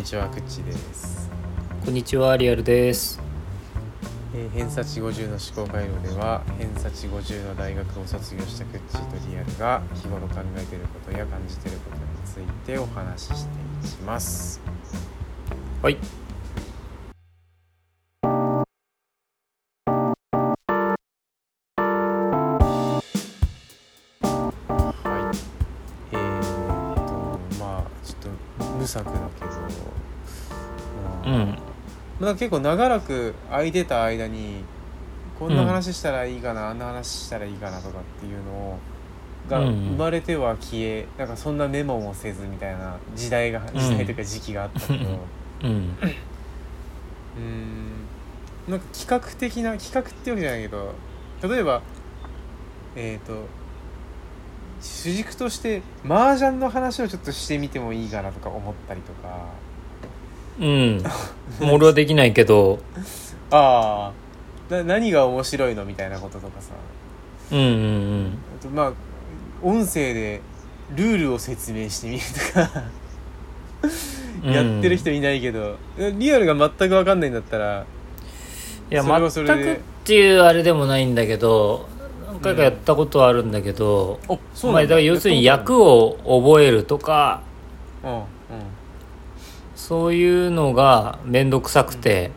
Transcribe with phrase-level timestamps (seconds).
[0.00, 1.28] にちはくっちです、
[1.84, 3.20] こんにちは、リアルです。
[4.34, 13.50] えー、偏差値50の思考回路では偏差値50の大学を卒業したくっちとリアルが日頃考えていることや感じていることについてお話しして
[13.86, 14.62] いきます
[15.82, 15.94] はい。
[15.94, 16.19] はい
[32.30, 34.64] まあ、結構長らく空いてた間に
[35.38, 38.78] こんな話したらいいかな、あんな話したらいいかなとかっていうのを
[39.48, 43.66] がうん生まれては消え、なんかそんなメモもせずみたいな時代がん。
[43.74, 45.10] 時代というか時期があったけど、
[45.64, 45.96] ううん。
[47.36, 48.06] ーん。
[48.68, 50.94] なんか企画的な企画ってわけじゃないけど
[51.42, 51.82] 例えば
[52.94, 53.46] えっ、と
[54.80, 59.48] 主軸として麻雀の話をちょっとしてみてもいいかなとか思ったりとか
[60.60, 61.02] うん。
[61.72, 62.78] 俺はできないけど、
[63.50, 64.12] あ
[64.70, 66.72] あな何が面白いのみたいなこととかさ。
[67.52, 68.92] うんうんあとまあ
[69.62, 70.40] 音声で
[70.94, 72.82] ルールを説明してみるとか。
[74.44, 74.52] うん。
[74.52, 75.76] やってる人いいないけど、
[76.18, 77.84] リアルが全く分かんないんだったら
[78.90, 79.64] や、それはそれで。
[79.64, 81.88] 全くっていうあれでもないんだけど、
[82.26, 87.42] 何回かやったことはあるんだけど、あそまあ、だから要するに役を覚えるとか、
[88.04, 88.22] うんうん
[89.90, 92.30] そういうのがめんどくさくて、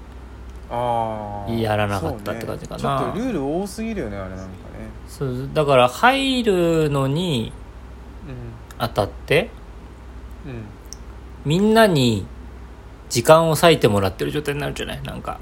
[0.72, 3.00] ああやらなかったって感じかな。
[3.00, 3.04] ね。
[3.04, 4.50] ちょっとルール多すぎるよねあれなんかね。
[5.08, 7.54] そうだから入るのに
[8.28, 8.32] う
[8.80, 9.52] あたって、
[10.48, 10.64] んうん。
[11.45, 12.26] みんなに
[13.10, 15.04] 時間を割いてもらってる状態になるんじゃない？
[15.04, 15.39] なんか。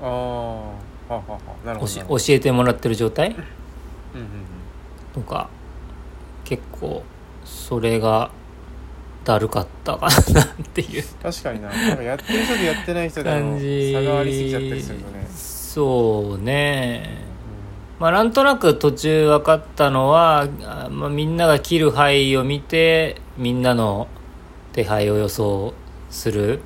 [0.00, 0.70] ああは
[1.08, 1.38] はは。
[1.66, 3.30] なるほど教えてもらってる状態？
[3.30, 4.28] うんうん。
[5.12, 5.50] とか
[6.44, 7.02] 結構
[7.44, 8.30] それが
[9.24, 11.02] だるかったかなっていう。
[11.02, 11.68] うん確かにな。
[11.68, 17.24] なんかやってる人とやってない人での差がありすぎちゃったりするとね、そうね。
[17.98, 24.08] まあなんとなく途中分かったのはあまあ、みんなが切る範を見てみんなの
[24.72, 25.72] 手配を予想
[26.10, 26.60] する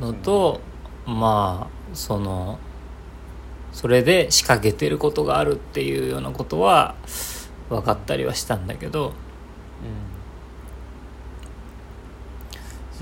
[0.00, 0.60] のと、
[1.06, 2.58] まあその
[3.72, 6.94] それで仕掛けてることがあるっていうようなことは
[7.70, 9.14] 分かったりはしたんだけど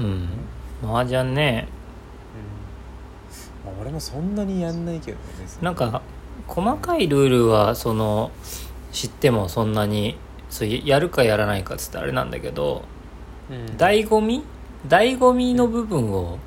[0.01, 0.07] うん。
[0.83, 1.69] うん麻雀ね。
[3.65, 3.73] うん。
[3.73, 5.65] まあ、俺もそんなにやんないけどね別に。
[5.65, 6.03] なんか
[6.47, 8.31] 細かいルールはその
[8.93, 10.17] 知ってもそんなに
[10.51, 12.83] そうやるかやらないかっつったらあれなんだけど
[13.51, 13.67] うん。
[13.77, 14.43] 醍醐味？
[14.87, 16.39] 醍醐味の部分を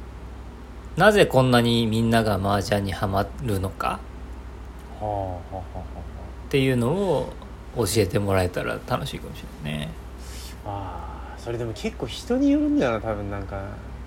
[0.96, 4.00] なぜこんなにみんなが麻雀にはまるのか？
[6.48, 7.34] っていうのを
[7.76, 9.90] 教えてもらえたら楽しいかもしれないね。
[10.66, 11.09] ああ
[11.50, 13.60] それでも結構人によるんだよな多分なんか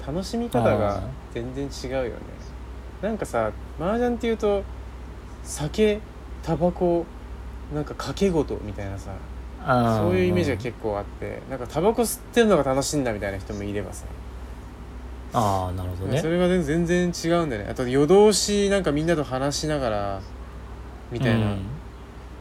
[0.06, 1.03] 楽しみ方が
[1.34, 2.10] 全然違うよね。
[3.03, 4.62] なんかさ麻雀っていうと
[5.42, 5.98] 酒
[6.44, 7.04] タバコ
[7.75, 9.10] なんか賭け事みたいなさ
[9.66, 14.06] あそういうイメージが結構あってなんかタバコ吸ってるのが楽しいんだみたいな人もいればさ、
[15.32, 16.20] ああなるほどね。
[16.20, 17.69] それがね全然違うんだよね。
[17.69, 20.20] あと夜通しなんかみんなと話しながら
[21.10, 21.56] みたいな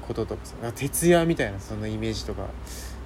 [0.08, 2.44] こととかさ、なんか徹夜みたいなそんなイメージとか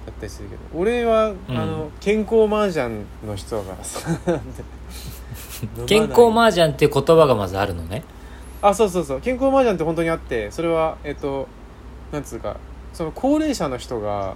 [0.06, 0.60] だったりするけど。
[0.74, 1.58] 俺は、うん。
[1.58, 4.08] あの健康麻雀の人だからさ。
[4.30, 4.40] うん
[5.86, 8.04] 健康麻雀っていう言葉がまずあるのね。
[8.60, 9.20] あそうそうそう。
[9.20, 11.48] 健康麻雀って本当にあってそれはえっと
[12.12, 12.58] なんつうか
[12.92, 14.34] その高齢者の人が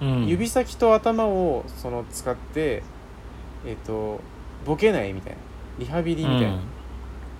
[0.00, 0.26] うん。
[0.26, 2.82] 指先と頭をその使って、
[3.66, 4.20] えっと
[4.64, 5.38] ボケないみたいな。
[5.78, 6.58] リハビリみたいな、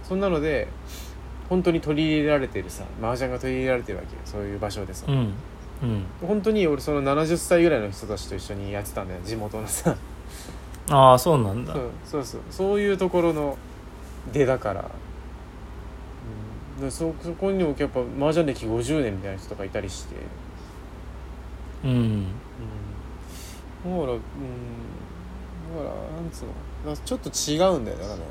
[0.02, 0.68] そんなので
[1.48, 4.22] 本当に取り入れられてるさ麻雀が取り入れられてるわけよ。
[4.24, 5.34] そういう場所でさ、うん
[5.82, 5.88] うん。
[5.88, 9.96] うん本当に俺その70歳ぐらいの人たちと一緒にやってたんだよ地元のさ。
[10.90, 11.72] ああそうなんだ。
[11.72, 12.40] そうそうそう。
[12.50, 13.56] そういうところの
[14.32, 14.90] 出だから、
[16.78, 20.16] うん、でそそこにもやっぱ麻雀歴50年みたいな人とかいたりして、
[21.84, 21.90] うん。
[21.90, 22.30] うん、だか
[23.84, 23.98] らうん。
[24.00, 24.14] だか
[25.78, 25.84] ら
[26.20, 26.96] なんつうの。
[26.96, 28.22] ちょっと違うんだよだからね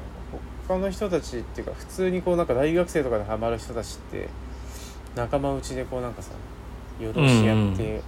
[0.68, 4.28] 他の人たちっていうか普通にこうなんか大学生とかでハマる人たちって
[5.16, 6.32] 仲間内でこうなんかさ
[7.00, 8.02] 夜通しやって、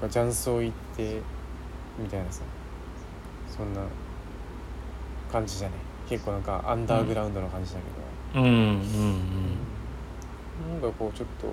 [0.00, 1.20] とか雀荘行って
[1.98, 2.42] みたいなさ。
[3.56, 3.80] そんな
[5.30, 5.74] 感じじゃね。
[6.08, 7.80] 結構なんかアンダーグラウンドの感じだ
[8.32, 8.50] けど、うん。
[8.50, 9.60] うん
[10.72, 11.48] なんかこうちょっと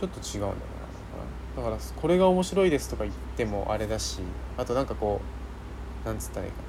[0.00, 0.52] ちょっと違うんだよ
[1.56, 1.62] な。
[1.62, 4.20] だからこれが面白いですとか言ってもあれだし
[4.56, 5.20] あとなんかこ
[6.04, 6.58] うなんつったらいいか。
[6.58, 6.64] な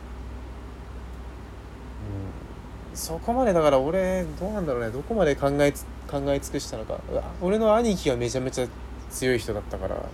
[2.91, 2.97] うん。
[2.97, 4.91] そこまでだから俺どうなんだろうね。
[4.91, 6.99] どこまで考えつ考え尽くしたのか。
[7.41, 8.67] 俺の兄貴がめちゃめちゃ
[9.09, 10.09] 強い人だったから、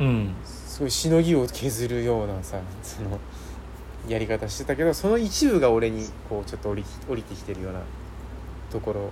[0.00, 0.06] うん。
[0.06, 0.34] うん。
[0.44, 3.18] すごいしのぎを削るようなさその
[4.08, 7.80] やり方してたけどその一部が俺にこうちょっと降り降りてきてるような
[8.70, 9.10] ところ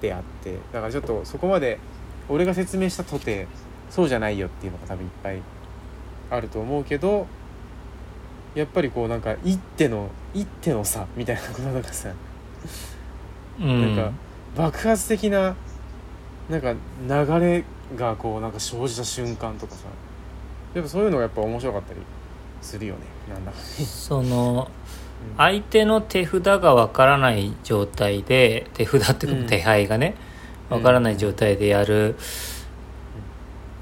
[0.00, 0.58] であって。
[0.72, 1.78] だからちょっとそこまで
[2.28, 3.46] 俺が説明したとて
[3.88, 5.40] そうじゃないよっていうのが多分いっぱい
[6.28, 7.26] あると思うけど
[8.54, 12.10] やっぱりこうなんか一手の一手の差みたいなことなんかさ、
[13.60, 13.96] うん。
[13.96, 14.12] なんか
[14.56, 15.54] 爆発的な
[16.48, 17.64] なんか流れ
[17.96, 19.86] がこうなんか生じた瞬間とかさ。
[20.74, 22.00] やっぱそういうのがやっぱ面白かったり
[22.60, 23.00] するよね。
[23.30, 24.70] なんだかねその
[25.32, 25.36] うん。
[25.38, 30.14] 相手の手札がわからない状態で手札ってか手配がね
[30.70, 30.76] うん。
[30.76, 32.16] わからない状態でやる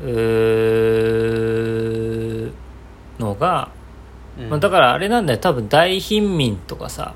[0.00, 1.24] うー
[3.18, 3.70] のが、
[4.38, 4.50] うん。
[4.50, 5.40] まあ、だからあれなんだよ。
[5.40, 7.14] 多分大貧民とかさ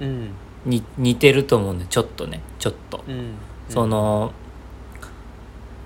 [0.00, 0.30] うん。
[0.64, 1.90] に似てると思うんだよ。
[1.90, 2.40] ちょっとね。
[2.58, 3.04] ちょっと。
[3.06, 3.34] うん。
[3.68, 4.32] その、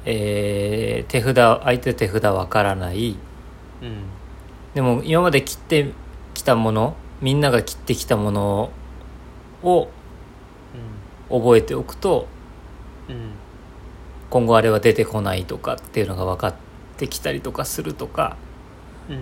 [0.05, 3.17] えー手札相手手札わからない。
[3.83, 4.05] うん
[4.75, 5.93] でも今まで切って
[6.33, 8.71] きたものみんなが切ってきたもの
[9.63, 9.89] を
[11.29, 12.27] 覚えておくと
[13.09, 13.33] うん
[14.31, 16.55] 今後あれは出てこないとかっていうのが分かっ
[16.97, 18.37] てきたりとかするとか
[19.11, 19.19] うんう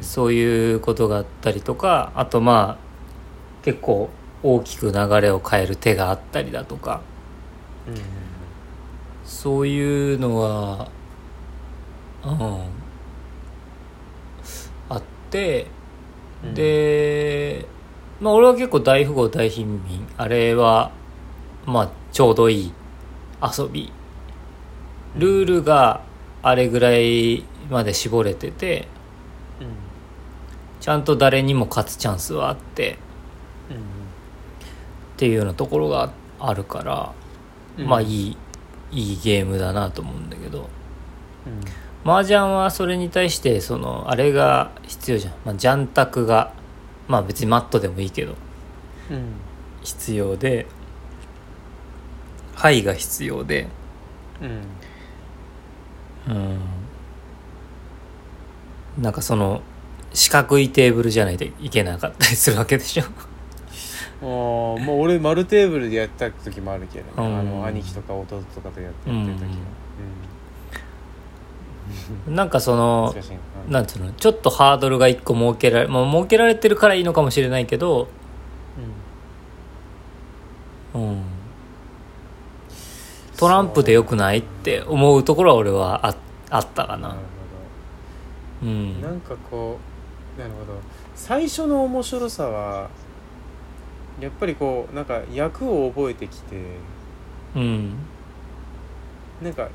[0.00, 4.08] んそういうことがあったりとかあとまあ結構
[4.42, 7.00] 大きく流れを変える手があったりだとか。
[7.86, 8.23] うん
[9.24, 10.88] そういうのは
[12.24, 12.60] うん
[14.88, 15.66] あって
[16.44, 16.54] うん。
[16.54, 17.66] で
[18.20, 20.92] まあ俺は結構大富豪大貧民あれは
[21.66, 22.72] まあちょうどいい
[23.42, 23.92] 遊び。
[25.16, 26.02] ルールが
[26.42, 28.88] あれぐらいまで絞れてて
[29.60, 29.68] うん。
[30.80, 32.98] ちゃんと誰にも勝つチャンスはあって
[33.70, 33.76] うん。
[33.76, 33.80] っ
[35.16, 37.12] ていうようなところがあるから、
[37.78, 37.86] うん。
[37.86, 38.36] まあいい
[38.94, 40.68] いいゲームだなと思うんだけど。
[41.46, 42.10] うん。
[42.10, 46.52] 麻雀はそれに対してそのあれが必要じゃん、まあ、ジャンタクが
[47.08, 48.34] まあ別にマットでもいいけど。
[49.10, 49.32] うん。
[49.82, 50.66] 必要で
[52.56, 53.66] 牌が必要で。
[54.40, 56.34] うん。
[56.34, 56.60] うん。
[59.02, 59.62] なんかその
[60.12, 63.04] 四角いテーブルじゃないといけなかったりするわけでしょ
[64.24, 67.38] あーまあ俺丸テーブルでやった時もあるけどね、うん。
[67.38, 69.42] あの兄貴とか弟とかとやってやってる時
[72.28, 72.78] は、なんかそうん。
[72.78, 73.30] の難しい。
[73.32, 73.36] な
[73.66, 73.72] うん。
[73.72, 74.12] なんつうの？
[74.12, 78.08] ちょっとハードルが一個設けられ、まあ、設けられてるからいいのかもしれないけど。
[80.94, 81.22] うん。
[83.36, 86.16] トランプでよくないって思うところは俺はあ
[86.50, 87.08] あったかな。
[87.08, 87.20] なる
[88.62, 89.02] うん。
[89.02, 89.76] なんかこ
[90.38, 90.78] うなるほど。
[91.16, 92.88] 最初の面白さは
[94.20, 96.56] やっぱりこうなんか役を覚えてきて
[97.54, 97.96] うん。
[99.42, 99.68] なんか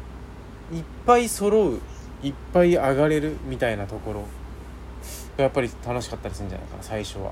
[0.72, 1.80] いっぱい揃う
[2.22, 4.22] いっぱい上がれるみたいなところ
[5.38, 7.32] がやっぱり楽しかったりするんじゃないかな最初は。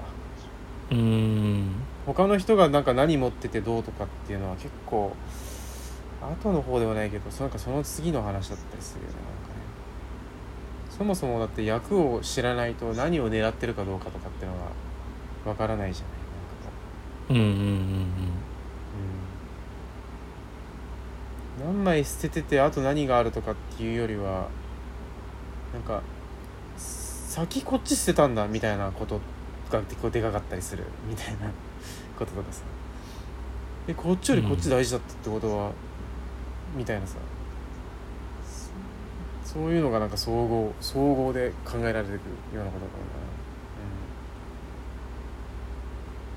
[0.91, 1.71] うん。
[2.05, 5.13] 他の人がなんか何持っててどうとかっていうのは結構
[6.21, 9.59] 後の方ではないけどなんかその次の話だったりするよねなんかね。
[10.89, 16.16] そもそもだって役を知らないと何を狙ってるかどうかとかっていうのがわからないじゃない
[17.29, 17.47] うんうんうん
[21.59, 24.49] う、ん、何枚捨てててあと何があるとかっていうよりは
[25.73, 26.01] なんか
[26.77, 29.19] 先こっち捨てたんだみたいなこと
[29.69, 31.51] が結構でかかったりするみたいな
[32.17, 32.63] こととかさ。
[33.87, 35.71] えこっちよりこっち大事だったってことは、
[36.75, 37.15] みたいなさ。
[39.45, 42.11] そそういうのがなんか総合総合で考えられてく
[42.51, 42.99] るようなことかな、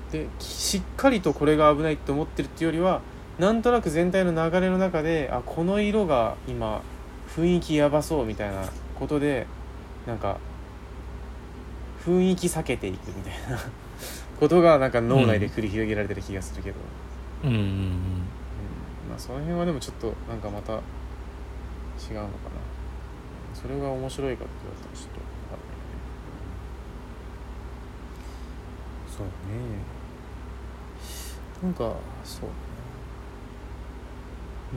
[0.11, 3.01] でしっかりとこれが危ないって思ってるっていうよりは
[3.39, 6.81] なんとなく全体の流れの中であこの色が今
[7.35, 8.65] 雰囲気やばそうみたいな
[8.99, 9.47] ことで
[10.05, 10.37] なんか
[12.05, 13.59] 雰囲気避けていくみたいな
[14.39, 16.77] ことがなんか脳内で繰り広げられてる気がするけど、
[17.43, 17.61] うんうんうん。
[17.61, 17.75] うん。
[19.09, 22.71] まあその辺はでもちょっとなんかまた違うのかな。
[23.53, 26.01] それが面白いかって言われたらちょっと分かんないよね、
[29.05, 30.00] うんそうね
[31.63, 32.49] なんかそう。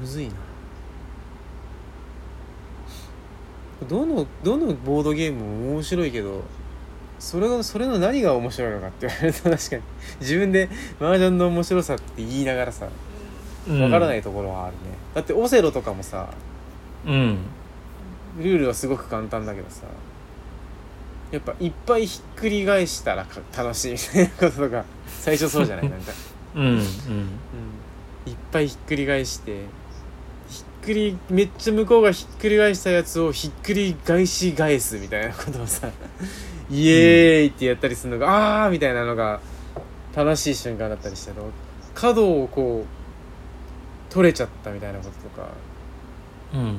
[0.00, 0.33] むずいな。
[3.88, 6.43] どのどのボードゲームも面白いけど
[7.19, 9.83] それのそれの何が面白いのかって言われると 確かに。
[10.21, 10.69] 自分で
[11.00, 12.87] 麻雀の面白さって言いながらさ
[13.69, 13.83] うん。
[13.83, 14.79] わからないところはあるね、
[15.14, 16.29] だってオセロとかもさ
[17.07, 17.38] うん。
[18.38, 19.83] ルールはすごく簡単だけどさ
[21.31, 25.91] やっぱいっぱいひっくり返したらか楽しいみたいなこととか最初そうじゃない？
[25.91, 26.12] なんか、
[26.54, 26.73] うんうん。
[26.73, 26.78] うん、
[28.26, 29.64] いっぱいひっくり返して
[30.49, 35.88] ひっくりめっちゃ向こうがひっくり返したやつをひっくり返し返すみたいなことをさ
[36.70, 39.40] イエーイってやったりするのが、あーみたいなのが
[40.14, 41.32] 楽しい瞬間だったりして
[41.94, 42.84] 角をこ
[44.11, 45.49] う取れちゃったみたいなこととか
[46.54, 46.61] うん。
[46.61, 46.78] あの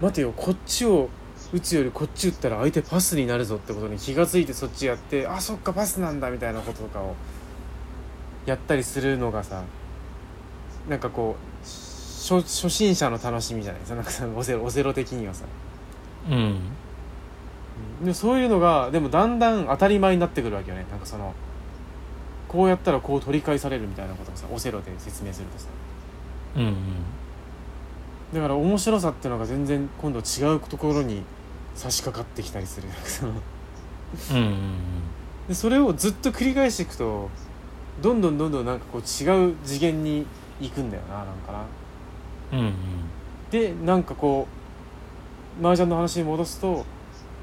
[0.00, 1.08] 待てよこっちを
[1.52, 7.14] 打つよりこっち打ったら相手パスになるぞってことに気がついてそっちやってあそっかパスなんだみたいなこととかを
[8.46, 9.62] やったりするのがさ
[10.88, 13.96] なんかこう初初心者の楽しみじゃないですか。
[13.96, 15.44] なんかさオセロオセロ的にはさ。
[16.30, 16.58] うん。
[18.00, 20.86] でもそういうのがでもだんだん当たり前になってくるわけよね。
[20.90, 21.34] なんかその
[22.48, 25.66] こうやったらこう取り返されるみたいなことをさオセロで説明するとさ。
[26.56, 26.74] うんうん。
[28.32, 31.22] だから面白さっていうのが全然今度違うところに
[31.74, 32.88] 差し掛かってきたりする。
[34.32, 34.56] うん。
[35.48, 37.28] でそれをずっと繰り返していくと
[38.02, 40.26] どんどんどんどんなんかこう違う次元に
[40.60, 42.58] 行くんだよななんかな。
[42.58, 42.74] うんうん。
[43.50, 44.48] でなんかこ
[45.60, 46.84] う麻雀の話に戻すと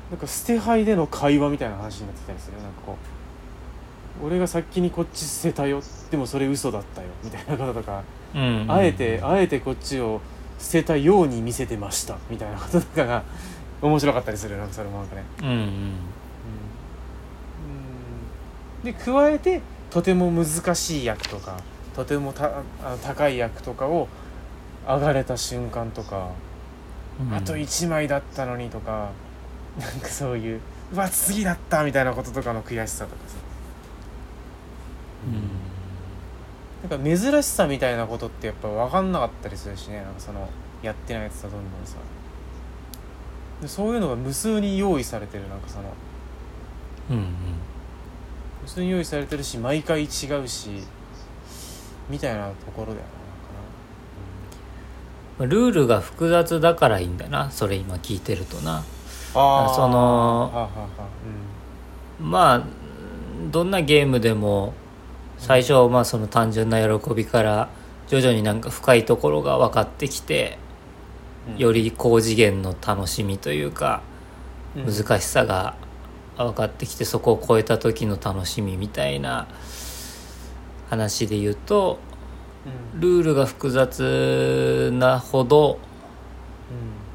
[0.10, 2.63] なんか捨て牌での会話みたいな話になってきたりするよ。
[2.63, 2.98] なんかこ
[4.22, 5.81] う俺が先にこっち捨てたよ。
[6.10, 7.08] でもそれ嘘だったよ。
[7.24, 8.03] みたいなこととか。
[8.34, 10.22] うんうんあえてあえてこっちを
[10.58, 12.17] 捨てたように見せてました。
[12.29, 13.24] みたいなこととかが
[13.81, 14.58] 面白かったりする。
[14.58, 15.24] なんかそれもなんかね。
[15.41, 15.48] うん。
[15.48, 15.96] うん。
[18.84, 21.60] で加えてとても難しい役とか
[21.95, 24.07] とてもたあの高い役とかを
[24.88, 26.31] 上がれた瞬間とか、
[27.19, 27.36] うん。
[27.36, 29.12] あと1枚だったのにとか
[29.77, 30.62] なんかそういう
[30.93, 33.36] うわ次だったみたいなこととかの悔しさとかさ。
[36.89, 40.50] なんか珍しさみたいなことってやっぱ分かんなかったりするしねなんかその
[40.81, 41.98] やってないやつとどんどんさ。
[43.62, 45.93] でそういうのが無数に用意されてるなんかその
[47.12, 47.25] うんうん
[48.62, 50.10] 無数に用意されてるし毎回違う
[50.48, 50.70] し
[52.10, 52.98] みたいなところだよ
[55.39, 58.84] なルールが複雑だからいいんだなそれ今聞いてるとな。
[59.34, 59.88] そのはあは。
[59.88, 61.08] あはあ
[62.20, 62.63] まあ
[63.50, 64.74] どんなゲームでも
[65.39, 67.70] 最初はまあその単純な喜びから
[68.08, 70.60] 徐々になんか深いところが分かってきて
[71.56, 71.58] うん。
[71.58, 74.01] より高次元の楽しみというか
[74.75, 74.94] うん。
[74.94, 75.75] 難しさが
[76.38, 79.47] 分かってきてそこを超えた時の楽しみみたいな
[80.89, 82.00] 話で言うと
[82.93, 83.00] うん。
[83.00, 85.77] ルールが複雑なほどうん。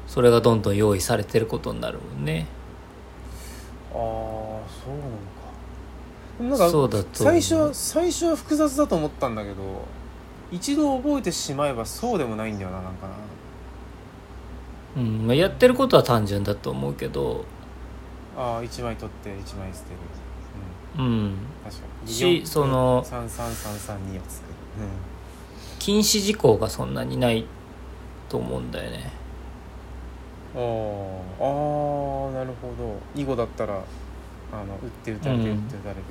[0.07, 2.47] それがどんどん用意されてることになるもんね。
[3.91, 6.55] ああそうなのか。
[6.55, 9.55] なんかそうだと最初は最初は複雑だと思ったんだけど
[10.51, 13.13] 一度覚えてしまえばそうでもないんだよななんかな。
[14.97, 17.45] うんまあ、やってることは単純だと思うけど
[18.37, 19.97] ああ1枚取って1枚捨てる。
[20.99, 21.05] うん。
[21.05, 21.37] うん。
[21.63, 22.11] 確かに。
[22.11, 24.57] しその3332を作る。
[25.79, 27.45] 禁止事項がそんなにない
[28.29, 29.11] と思うんだよね。
[30.55, 30.65] うんあー
[31.39, 32.99] あーなるほど。
[33.19, 33.73] 囲碁だったら
[34.51, 36.01] あの打って打たれてうん打って打たれて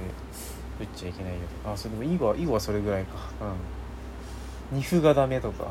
[0.80, 1.72] 打っちゃいけないよとか。
[1.72, 3.14] あそれでも囲碁は囲碁はそれぐらいか。
[4.72, 4.78] うん。
[4.78, 5.68] 二歩がダメとか。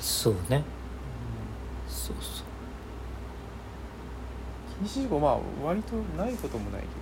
[0.00, 0.62] そうね。
[1.88, 2.46] そうそう
[4.78, 6.92] 禁止事項まあ割とないこともないけど、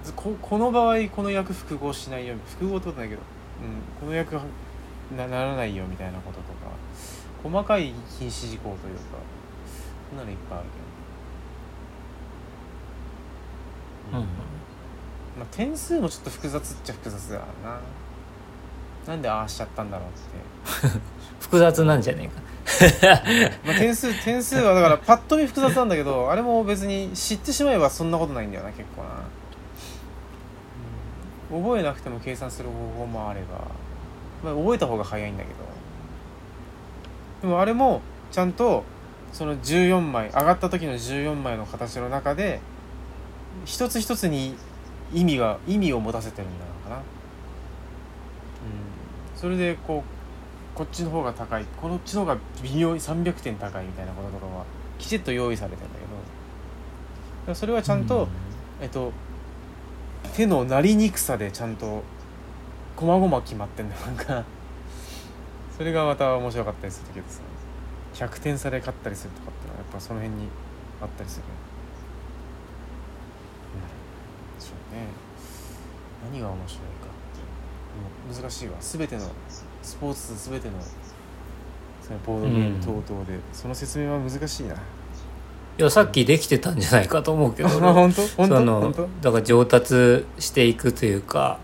[0.00, 3.22] うんずここの場合この役複合しないよ複合ってことないけど、
[3.62, 4.42] うん、この役は
[5.16, 6.74] なならないよみたいなこととか。
[7.44, 9.02] 細かい禁止事項というか。
[10.08, 10.68] そんなのいっぱいある
[14.10, 14.26] けど、うん。
[15.38, 17.80] まあ、点数もちょっと複雑っちゃ複雑だな。
[19.06, 20.08] なんでああしちゃったんだろう
[20.88, 20.98] って。
[21.40, 22.40] 複雑なんじゃねえか
[23.64, 29.12] まあ、点数点数はだからパッと見複雑なんだけどあれも別に知ってしまえばそんなことないんだよな結構な、う
[31.60, 33.58] ん覚えなくても計算する方法もあれば、
[34.42, 35.56] まあ、覚えた方が早いんだけど。
[37.44, 38.00] でもあれも
[38.32, 38.84] ちゃんと
[39.34, 42.60] その14枚上がった時の14枚の形の中で
[43.66, 44.56] 一つ一つに
[45.12, 47.02] 意味が意味を持たせてるんだろうかな、うん、
[49.36, 50.13] それでこう
[50.74, 54.64] こっちの方が高いこっちの方が微妙に300点高いみたいなこととかは
[54.98, 55.84] きちっと用意されてんだ
[57.46, 58.26] けどそれはちゃんと、
[58.80, 59.12] えっと
[60.34, 62.02] 手のなりにくさでちゃんと
[62.96, 64.44] 細々決まってんだよなんか。
[65.76, 67.40] それがまた面白かったりするけどさ
[68.14, 70.46] 100点差で勝ったりするとかってのはやっぱその辺に
[71.02, 71.44] あったりする。
[73.74, 74.62] うん。
[74.62, 75.08] そうね。
[76.30, 78.76] 何が面白いか難しいわ。
[78.80, 79.22] 全ての
[79.84, 80.74] スポーツ全ての
[82.02, 84.74] そのボードゲーム等々で、その説明は難しいな。
[84.74, 84.78] い
[85.82, 87.68] やさっきできてたんじゃないかと思うけど。
[87.68, 88.22] あ 本当？
[88.36, 88.56] 本当？
[88.56, 91.58] そのだから上達していくというか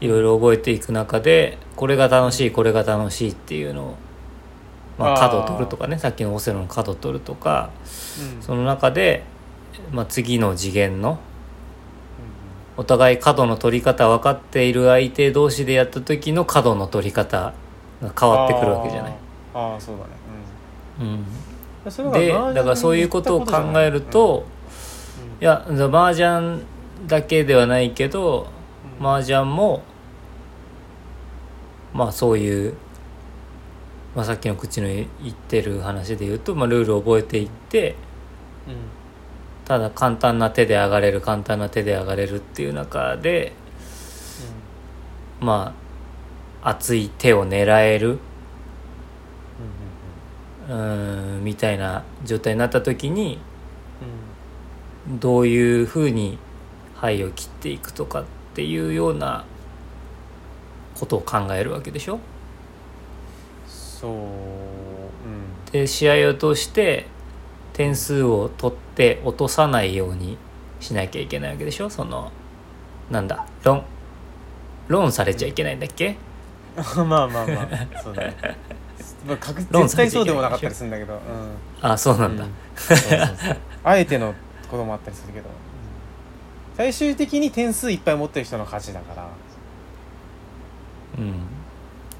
[0.00, 3.94] いろいろ覚えていく中でこれが楽しいこれが楽しいっていうのを
[4.98, 5.98] まあ、角取るとかね。
[5.98, 7.70] さっきのオセロの角取るとか。
[8.36, 8.42] うん。
[8.42, 9.24] その中で、
[9.90, 11.18] まあ、次の次元の
[12.76, 17.54] お互い角の取り方分かっている相手同士でやった時の角の取り方
[18.02, 19.16] が変わってくるわけじゃない。
[19.54, 19.74] あー。
[19.74, 20.10] あーそうだね。
[21.00, 22.12] うん、うん。
[22.12, 24.46] でだからそういうことを考えると、
[25.38, 25.42] うん。
[25.42, 26.62] いや麻雀
[27.06, 28.48] だけではないけど
[29.00, 29.06] うん。
[29.06, 29.82] 麻雀も
[31.92, 32.74] まあそういう、
[34.16, 37.94] まあ、さっきの口の言ってる話で言うと、まあ、ルールを覚えていって
[38.66, 38.74] うん
[39.64, 43.52] ただ簡単な手で上がれる簡単な手で上がれるっていう中で
[45.40, 45.74] ま
[46.62, 48.18] あ熱い手を狙える。
[50.66, 53.38] うーんみたいな状態になった時に
[55.08, 55.18] うん。
[55.20, 56.38] どういうふうに
[56.96, 59.44] 灰を切っていくとかっていうような
[60.94, 62.18] ことを考えるわけでしょ？
[63.66, 64.26] そううん。
[65.70, 67.06] で試合を通して
[67.74, 70.38] 点数を取って落とさないように
[70.80, 71.90] しなきゃいけないわけでしょ？
[71.90, 72.32] その
[73.10, 73.46] なんだ？
[73.64, 73.84] ロン
[74.88, 76.16] ローンされちゃいけないんだっけ？
[76.96, 77.46] まあまあまあ
[78.02, 78.36] そうだね。
[79.26, 81.20] まあ確絶対そうでもなかったりするんだけどうん。
[81.82, 82.50] あそうなんだ、うん。
[82.76, 83.56] そうそうそう。
[83.84, 84.34] あえての
[84.70, 85.46] こともあったりするけど、
[86.76, 89.28] 最終的に点数いっぱい持ってる人の勝ちだから。
[91.18, 91.34] うん。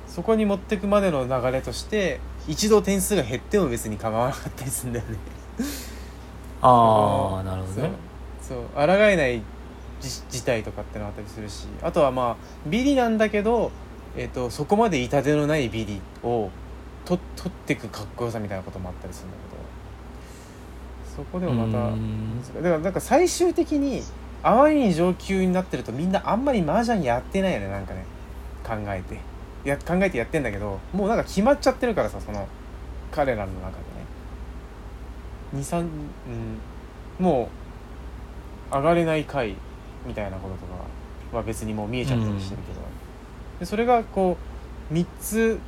[0.08, 5.16] そこに持ってくまでの流れとして一度点数が減っても別に構わなかったりするんだよね
[6.66, 7.90] ああなるほどね。
[8.40, 8.58] そう。
[8.74, 9.42] 抗えない
[10.00, 11.66] じ事態とかってのあったりするし。
[11.82, 13.70] あとはまあビリなんだけど、
[14.16, 16.50] えー、とそこまで痛手のないビリを
[17.04, 19.64] と取ってくかっこよさみたいなこともあったりするんだけど。
[21.16, 22.42] そこでもまたうん。
[22.42, 24.02] だからなんか最終的に
[24.42, 28.04] あまりに上級になってるとみんなあんまり麻雀やってないよねなんかね。
[28.66, 29.18] 考えて。
[29.68, 32.48] や考えてやってんだけどもうなんか決まっちゃってるからさその
[33.12, 33.76] 彼らの中で。
[33.76, 33.93] ね
[35.54, 35.88] 23うん
[37.18, 37.48] も
[38.72, 39.54] う上がれない回
[40.06, 42.80] みたいなこととかは別にもう見えちゃったりしてるけど、
[43.60, 44.36] でそれがこ
[44.90, 45.58] う3つ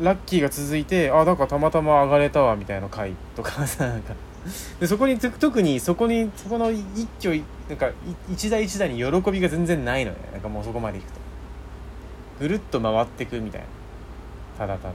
[0.00, 4.14] ラッキーが続いてあなんかたまたま上がれたわみたいな回とかさ なんか。
[4.80, 7.92] でそこにと特にそこにそこの一挙いなんかい
[8.32, 11.20] 一打一打に喜びが全然ないのよなんかもうそこまでいくと。
[12.40, 13.66] ぐるっと回ってくみたいな。
[14.58, 14.94] ただただ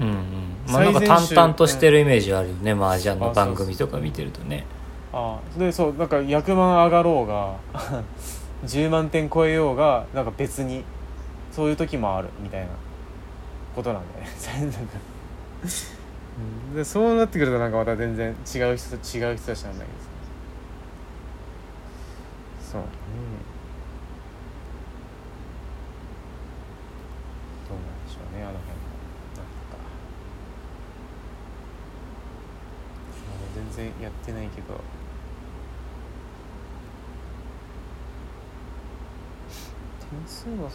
[0.00, 0.72] うんうん。
[0.72, 4.64] まあなんか淡々としてるイメージあるよね麻雀の番組とか見てるとね。
[5.12, 7.56] ああでそうなんか100万上がろうが
[8.64, 10.84] 10万点超えようがなんか別に
[11.50, 12.68] そういう時もあるみたいな
[13.74, 14.24] ことなんだよ
[14.66, 14.88] ね。
[16.74, 18.32] でそうなってくるとなんかまた全然違
[18.72, 20.10] う人と違う人たちなんだけどさ。
[22.72, 22.80] そう。
[22.82, 22.86] ね
[27.68, 28.82] どうなんでしょうねあの辺も
[29.36, 29.78] なんか
[33.26, 34.80] まあ全然やってないけど。
[40.10, 40.68] 点数は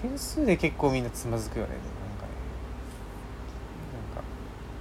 [0.00, 1.72] 点数で結構みんなつまずくよね。
[1.72, 2.32] なんかね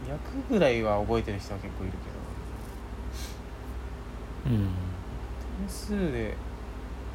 [0.08, 1.98] なんか役ぐらいは覚えてる人は結構いるけ
[4.50, 4.56] ど。
[4.56, 4.70] うん。
[5.60, 6.38] 点数で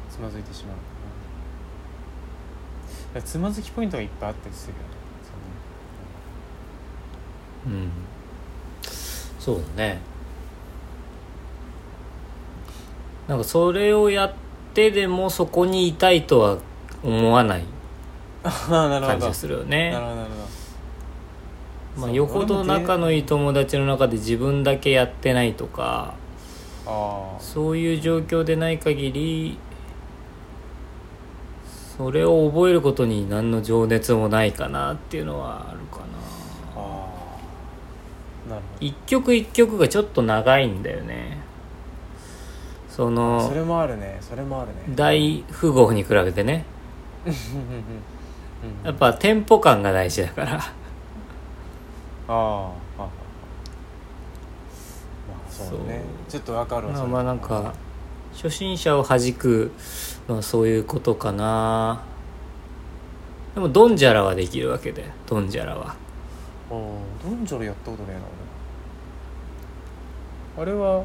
[0.09, 0.77] つまずいてしまう。
[3.23, 4.85] つまずきポイントがいっぱいあったりするよね。
[7.65, 7.91] うん。
[9.39, 9.99] そうだね
[13.27, 14.33] なんかそれをやっ
[14.73, 16.57] てでもそこにいたいとは
[17.03, 17.63] 思わない。
[18.45, 19.91] 感じがするよね。
[19.91, 20.15] なるほど
[21.97, 26.13] まあ、よほど仲のいい友達の中で自分だけやってないとか
[27.39, 29.57] そういう状況でない限り
[31.97, 36.05] それを覚えることに何の情熱もないかなっていうのはあるかな。
[38.81, 41.37] 一曲一曲がちょっと長いんだよね
[42.95, 44.17] そどのそれもあるね。
[44.21, 44.95] それもあるね。
[44.95, 46.63] 大富豪に比べてね。
[47.25, 47.33] うん。
[48.85, 50.55] やっぱテンポ感が大事だから。
[50.55, 50.63] ああ
[52.29, 53.09] ああまあ
[55.49, 57.73] そうだねちょっとわかるわまあなんか
[58.33, 59.73] 初心者を弾く
[60.29, 62.01] のはそういうことかな。
[63.55, 65.97] でもドンジャラはできるわけでドンジャラは。
[66.69, 68.19] おおドンジョロやったことねえな
[70.57, 70.63] 俺。
[70.63, 71.03] あれは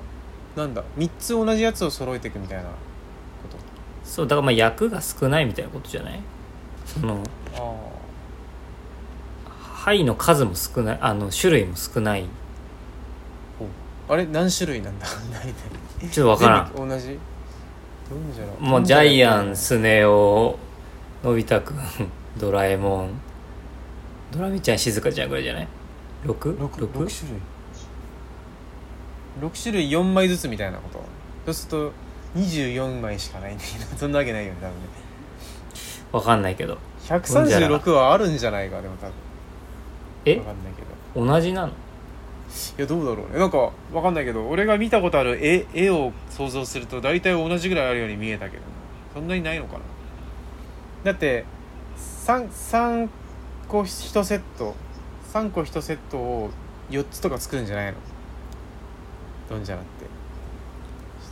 [0.57, 2.69] なんだ3つ同じやつを揃えていくみたいなこ
[3.51, 3.57] と？
[4.05, 6.21] そうだからまあ役が少ないみたいなことじゃない？
[6.85, 7.23] その
[7.55, 7.75] あ
[9.85, 12.25] 牌の数も少ないあの種類も少ない。
[14.09, 14.27] ああれ？
[14.27, 15.07] 何種類なんだ？
[15.33, 15.43] 大
[16.01, 16.73] 体ちょっとわからん。
[16.75, 17.19] 全部同じ？
[18.11, 20.59] ドンジャロもうジャイアンスネ夫
[21.23, 21.77] のび太くん
[22.37, 23.11] ドラえもん。
[24.33, 25.69] ドラミちゃん静香ちゃんぐらいじゃない
[26.25, 26.59] ？6?
[26.59, 26.91] 6, 6?
[26.93, 27.41] 種類
[29.41, 30.99] 6種類4枚ずつみたいなこと。
[31.47, 31.93] そうすると
[32.41, 33.55] 24枚しかない。
[33.55, 34.89] んだけどそんなわけないよね多分ね。
[36.13, 36.79] わかんないけど。
[37.05, 39.13] 136はあるんじゃないかでも多分。
[40.25, 40.37] え？
[40.37, 40.83] わかんないけ
[41.21, 41.27] ど。
[41.27, 41.69] 同じなの？
[41.69, 41.73] い
[42.79, 43.39] やどうだろうね。
[43.39, 48.69] なんかわかんないけど俺が見たことある絵絵を想像すると大体同じぐらいあるように見えたけどな
[49.15, 49.81] そんなにないのかな。
[51.05, 51.45] だって
[51.97, 53.09] 3, 3
[53.69, 54.75] 個1セット
[55.33, 56.51] 3個1セットを
[56.91, 57.99] 4つとか作るんじゃないの？
[59.51, 59.85] ドンジャラっ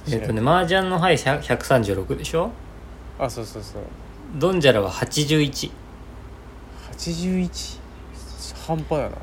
[0.07, 0.17] て。
[0.17, 2.51] えっ、とね麻雀の牌100 136でしょ？
[3.19, 3.83] あそうそうそう。
[4.37, 5.71] ドンジャラは81
[6.97, 7.79] 81
[8.67, 9.17] 半端やな。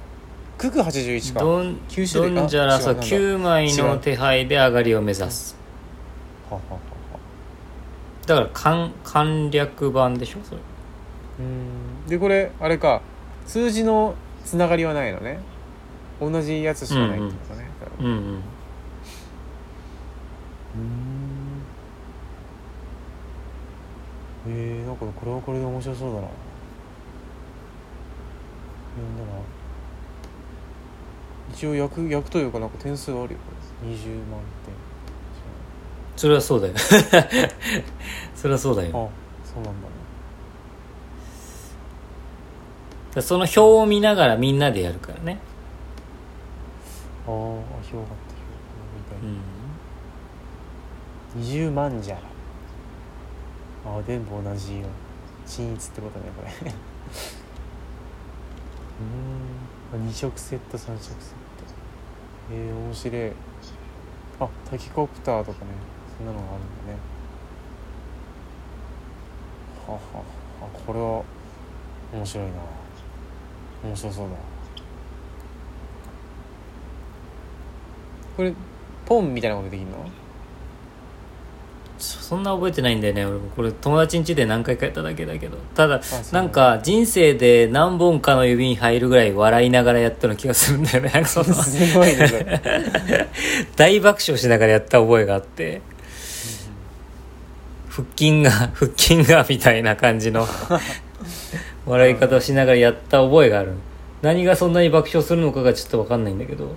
[0.57, 1.39] クク81か。
[1.41, 2.35] ドン9種類？
[2.35, 3.05] ドンジャラさあ違うなんだ。
[3.07, 5.55] 9枚の手牌で上がりを目指す。
[6.49, 6.79] はははは。
[8.25, 10.39] だから簡簡略版でしょ？
[10.43, 10.61] それ。
[11.39, 12.07] うん。
[12.07, 13.01] でこれあれか。
[13.45, 15.39] 数字のつながりはないのね。
[16.19, 17.67] 同じやつしかないってことね、
[17.99, 18.05] うん。
[18.05, 18.41] うんうん
[24.47, 26.27] えー、なんかこれはこれで面白そうだな。
[28.95, 29.39] 読んだな。
[31.51, 33.27] 一応役役というかなんか点数あるよ。
[33.27, 33.35] こ
[33.85, 34.39] れ20万
[36.15, 36.73] それはそうだよ。
[38.35, 38.89] それはそうだよ。
[38.95, 39.09] 点あ
[39.45, 39.75] そうなんだね。
[43.13, 45.39] だその表を見ながらみんなでやるからね。
[47.27, 48.03] ああ表があった表う
[48.95, 49.54] みたい、ん
[51.37, 52.15] 20万じゃ。
[52.15, 52.21] ら
[53.85, 54.87] あ全部同じよ。
[55.45, 56.49] 均一ってことねこれ。
[59.93, 60.07] うん。
[60.07, 61.19] あ2色セット3色セット。
[62.51, 63.31] えー、面白い。
[64.39, 65.71] あタキコプターとかね。
[66.17, 66.99] そんなのがあるんだね。
[69.85, 70.23] ははは。
[70.85, 71.23] これは
[72.13, 72.53] 面白いな。
[73.83, 74.35] 面白そうだ。
[78.37, 78.53] これ
[79.05, 80.24] ポンみたいなことできるの？
[81.97, 83.25] そそんな覚えてないんだよね。
[83.25, 85.57] 俺もこれ友達ん家で何回かやっただけだけど。
[85.75, 91.09] ただなんか人生で何本かの指に入るぐらい笑いながらやったような気がするんだよね。
[91.09, 92.61] なんかそのすごいね
[93.75, 95.81] 大爆笑しながらやった覚えがあって。
[97.89, 100.45] 腹筋が 腹筋がみたいな感じの。
[101.85, 103.73] 笑い方をしながらやった覚えがある。
[104.21, 106.75] 何がそんなに爆笑するのかがちょっと分かんないんだけど。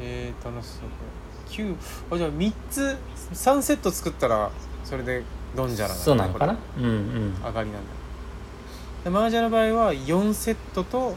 [0.00, 0.88] えー、楽しそう。
[0.88, 1.16] これ
[1.64, 1.74] 9
[2.10, 2.96] あじゃあ3つ
[3.32, 4.50] 3セット作ったら
[4.84, 5.22] それで
[5.56, 6.54] ドンジャラそうなのかな？
[6.54, 7.34] こうんうん。
[7.34, 7.88] れ上がりなんだ。
[9.04, 11.14] でマージャの場合は4セットと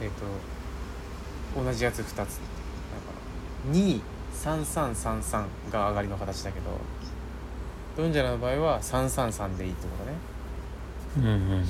[0.00, 0.10] えっ、
[1.56, 2.14] と同じやつ2つ。
[2.14, 2.26] だか
[3.68, 6.66] ら23333が上がりの形だけど
[7.96, 10.16] ドンジャラの場合は333でいいってことね。
[11.18, 11.58] うんうんうん。
[11.58, 11.64] うん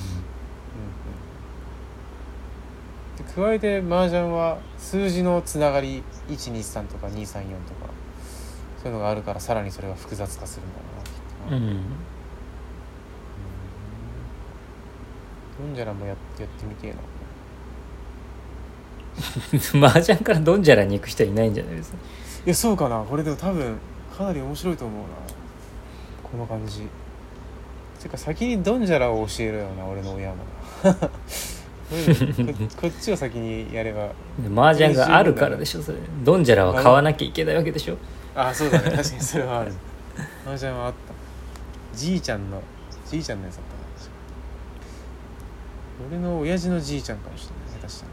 [3.35, 7.91] 加えて麻雀は数字のつながり123とか234とか
[8.81, 10.79] そういうのがあるからさらにそれが複雑化するんだ
[11.51, 11.81] ろうなうん。
[15.59, 16.97] ドンジャラもやってやってみてえな。
[19.87, 21.97] 麻雀からドンジャラに行く人いないんじゃないですか？
[22.45, 23.03] いやそうかな。
[23.03, 23.77] これでも多分
[24.17, 25.07] かなり面白いと思うな。
[26.23, 26.87] この感じ。
[28.01, 30.37] てか先にドンジャラを教えるよな俺の親も。
[32.81, 34.09] こっちを先にやれば。
[34.55, 35.99] 麻雀があるからでしょそれ。
[36.23, 37.97] ドンジャラは買わなきゃいけないわけでしょ？
[38.35, 38.91] あそうだね。
[38.91, 39.73] 確かにそれはある。
[40.45, 40.97] 麻雀はあった。
[41.97, 42.61] じいちゃんの
[43.05, 43.81] じいちゃんのやつだったな。
[46.09, 47.81] 俺の親父のじいちゃんかもしれない。
[47.81, 48.11] 下手したら。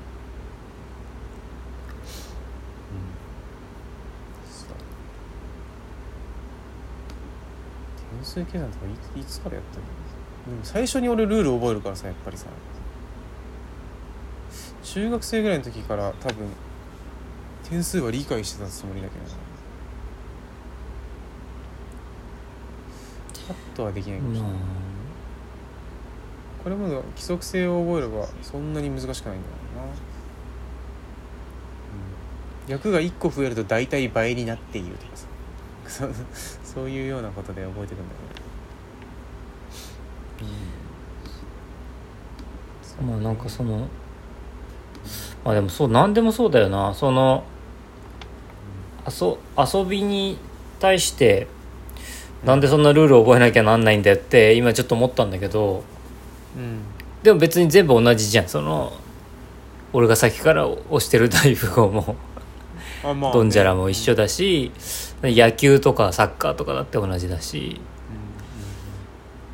[2.90, 3.06] うん。
[4.52, 4.68] そう
[8.18, 9.84] 点数計算とかいいつからやったの？
[10.54, 12.46] でも最初に俺ルール覚えるからさやっぱりさ。
[14.82, 16.48] 中学生ぐらいの時から多分
[17.68, 19.30] 点数は理解してたつもりだけどな。
[23.48, 24.58] カットはできないかもしれない、ま
[26.62, 29.86] これも規則性を覚えればそんなに難しくないんだろうな、う
[32.68, 35.26] ん、役が1個増えると大体倍になっているとかさ。
[36.62, 38.40] そういうようなことで覚えていくんだけ
[40.44, 40.50] ど、
[43.00, 43.88] あまあなんかその
[45.44, 46.92] まあでもそう何でもそうだよな。
[46.94, 47.44] その
[49.08, 50.36] 遊遊びに
[50.78, 51.46] 対して
[52.44, 55.82] なんでそんなルールを覚えなきゃなんないんだよって今ちょっと思ったんだけど
[56.56, 56.80] うん。
[57.22, 58.48] でも別に全部同じじゃん。
[58.48, 58.92] その
[59.92, 62.16] 俺が先から押してる大富豪も
[63.02, 63.32] あまあね。
[63.32, 64.70] ドンジャラも一緒だし
[65.22, 67.80] 野球とかサッカーとかだって同じだし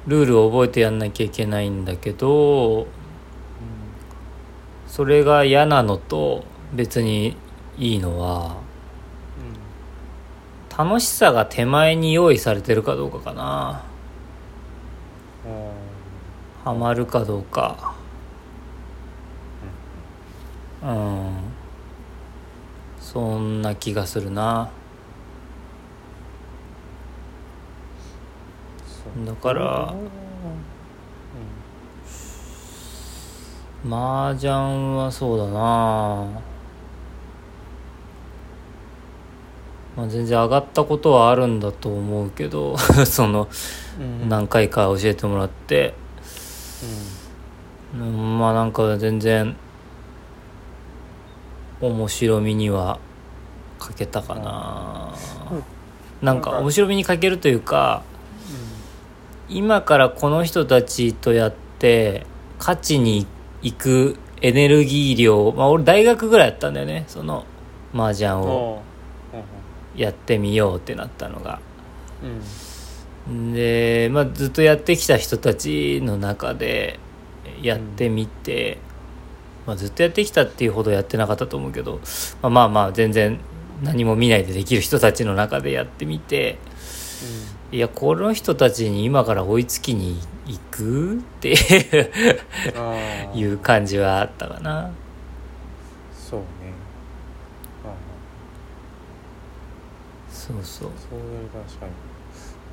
[0.06, 0.10] うん。
[0.10, 2.86] ルールを覚えてやんなきゃいけないんだけどうん。
[4.86, 6.44] それが嫌なのと
[6.74, 7.36] 別に
[7.78, 8.62] いいのは
[10.76, 13.84] 楽しさが手前に用意されてるかどうかかな。
[15.46, 15.70] うん。
[16.64, 17.94] ハマるかどうか。
[20.82, 21.30] うん。
[23.00, 24.68] そんな気がするな。
[29.24, 29.94] だから
[33.86, 34.50] 麻雀
[34.96, 36.53] はそうだな
[39.96, 42.76] まあ全然上がったことはあるんだと思うけど
[43.06, 43.48] その
[43.98, 44.22] うん。
[44.22, 45.94] うん何回か教えてもらって、
[47.94, 49.56] うん、まあなんか全然
[51.80, 52.98] 面白みには
[53.78, 55.14] 欠けたかな。
[55.50, 55.64] うん。
[56.24, 58.02] なんか面白みに欠けるというか
[59.48, 62.26] 今からこの人たちとやって
[62.58, 63.26] 勝ちに
[63.62, 67.44] 行くエネルギー量まあ俺大学ぐらいやったんだよねその
[67.94, 68.82] 麻雀うんを
[69.96, 71.60] やってみようってなったのが。
[73.26, 73.52] うん。
[73.52, 76.98] で、まあ、ずっとやってきた人たちの中で
[77.62, 78.78] やってみて、
[79.66, 82.00] まあ、ずっとやってきたっていうほどやってなかったと思うけど、
[82.42, 83.40] まあ、まあまあ全然
[83.82, 86.58] 何も見ないでできる人たちの中でやってみて
[87.72, 91.54] いやこの人たちに今から追いつきに行くって
[93.34, 94.92] いう感じはあったかな。
[96.12, 96.46] そうね
[97.84, 97.92] ああ
[100.46, 100.90] そうそう。
[101.10, 101.92] そういう確かに。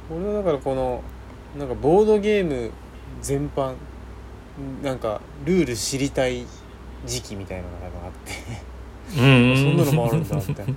[0.10, 1.02] 俺はだからこの
[1.58, 2.72] なんかボードゲーム
[3.22, 3.74] 全般
[4.84, 6.46] なんかルール知りたい
[7.06, 8.34] 時期みたいなのがあって。
[9.22, 9.56] うん。
[9.56, 10.74] そんなのもあるんだみたいな、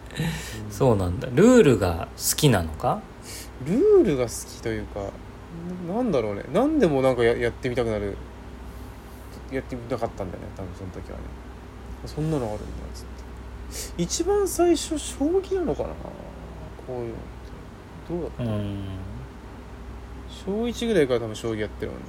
[0.70, 1.28] そうなんだ。
[1.32, 3.02] ルールが好きなのか？
[3.66, 5.00] ルールが好きというか
[5.88, 6.44] ななんだろうね。
[6.52, 8.16] 何でもなんかややってみたくなる。
[9.52, 11.24] やってみたかったんだよね多分その時はね。
[12.06, 13.13] そんなのあるんだつって
[13.96, 15.88] 一番最初将棋なのかな？
[15.88, 15.94] こ
[16.88, 17.24] ういうのって。
[18.08, 18.44] どうだった？
[18.44, 18.86] うん。
[20.28, 22.06] 小1ぐらいから多分将棋やってるもんね。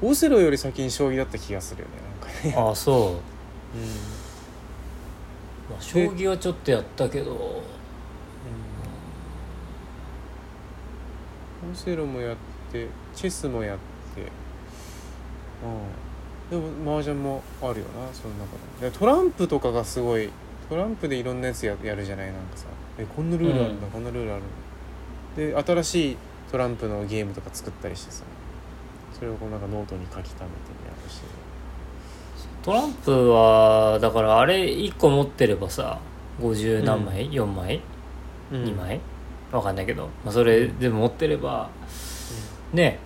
[0.00, 2.54] オセロより先に将棋だった気がするよねなんかね。
[2.56, 2.96] ああそう。
[3.12, 3.16] う
[5.70, 7.32] まあ将棋はちょっとやったけど。
[7.32, 7.34] ん、
[11.64, 12.36] うん、オセロもやっ
[12.70, 13.78] てチェスもやっ
[14.14, 14.20] て。
[14.22, 14.28] うん
[16.50, 18.90] でも麻雀もあるよなその中で。
[18.90, 20.30] でトランプとかがすごい
[20.68, 22.66] トランプでいろんなやつややるじゃないなんかさ。
[22.98, 23.92] えこんなルールあるんだ、うん。
[23.92, 26.16] こんなルールあるんだで新しい
[26.50, 28.24] トランプのゲームとか作ったりしてさ。
[29.18, 30.44] それをこうなんかノートに書き溜めてや
[31.04, 31.20] るし。
[32.62, 35.98] トランプはだからあれ1個持ってればさ
[36.40, 37.80] 50何枚、4枚？
[38.52, 38.64] うん。
[38.64, 39.00] 2枚？
[39.50, 41.70] わかんないけど、まあ、それ全部持ってれば
[42.72, 42.98] ね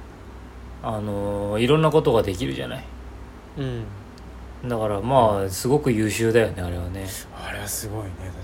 [0.82, 2.84] あのーいろんなことができるじゃない
[3.58, 3.84] うん。
[4.68, 7.04] だからまあすごく優秀だよねあれはね。
[7.36, 8.42] あれはすごいね確かにね、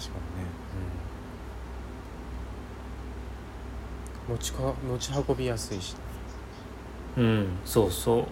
[4.28, 5.94] うん、持ちか持ち運びやすいし
[7.16, 8.24] うんそうそう。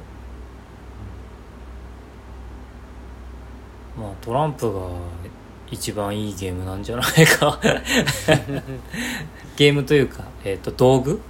[4.01, 4.81] まあトランプが
[5.71, 7.59] 一番いいゲームなんじゃないか。
[9.57, 11.21] ゲームというか、えー、と道具？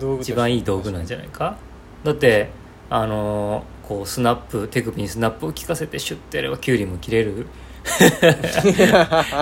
[0.00, 1.56] 道具一番いい道具なんじゃないか？
[2.04, 2.50] だって
[2.88, 7.48] あのーこうスナップ手首にスナップを効かせてシュッてやればキュウリも切れる。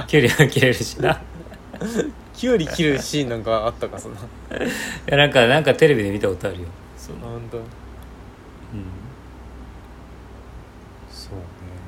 [0.09, 1.21] キュウリも切れるしな。
[2.33, 4.21] キュウリ切るシーンなんかあったかそんな。
[4.21, 4.23] い
[5.07, 6.69] やなんかなんかテレビで見たことあるよ。
[6.97, 7.65] その、本当うん、
[11.11, 11.43] そうね。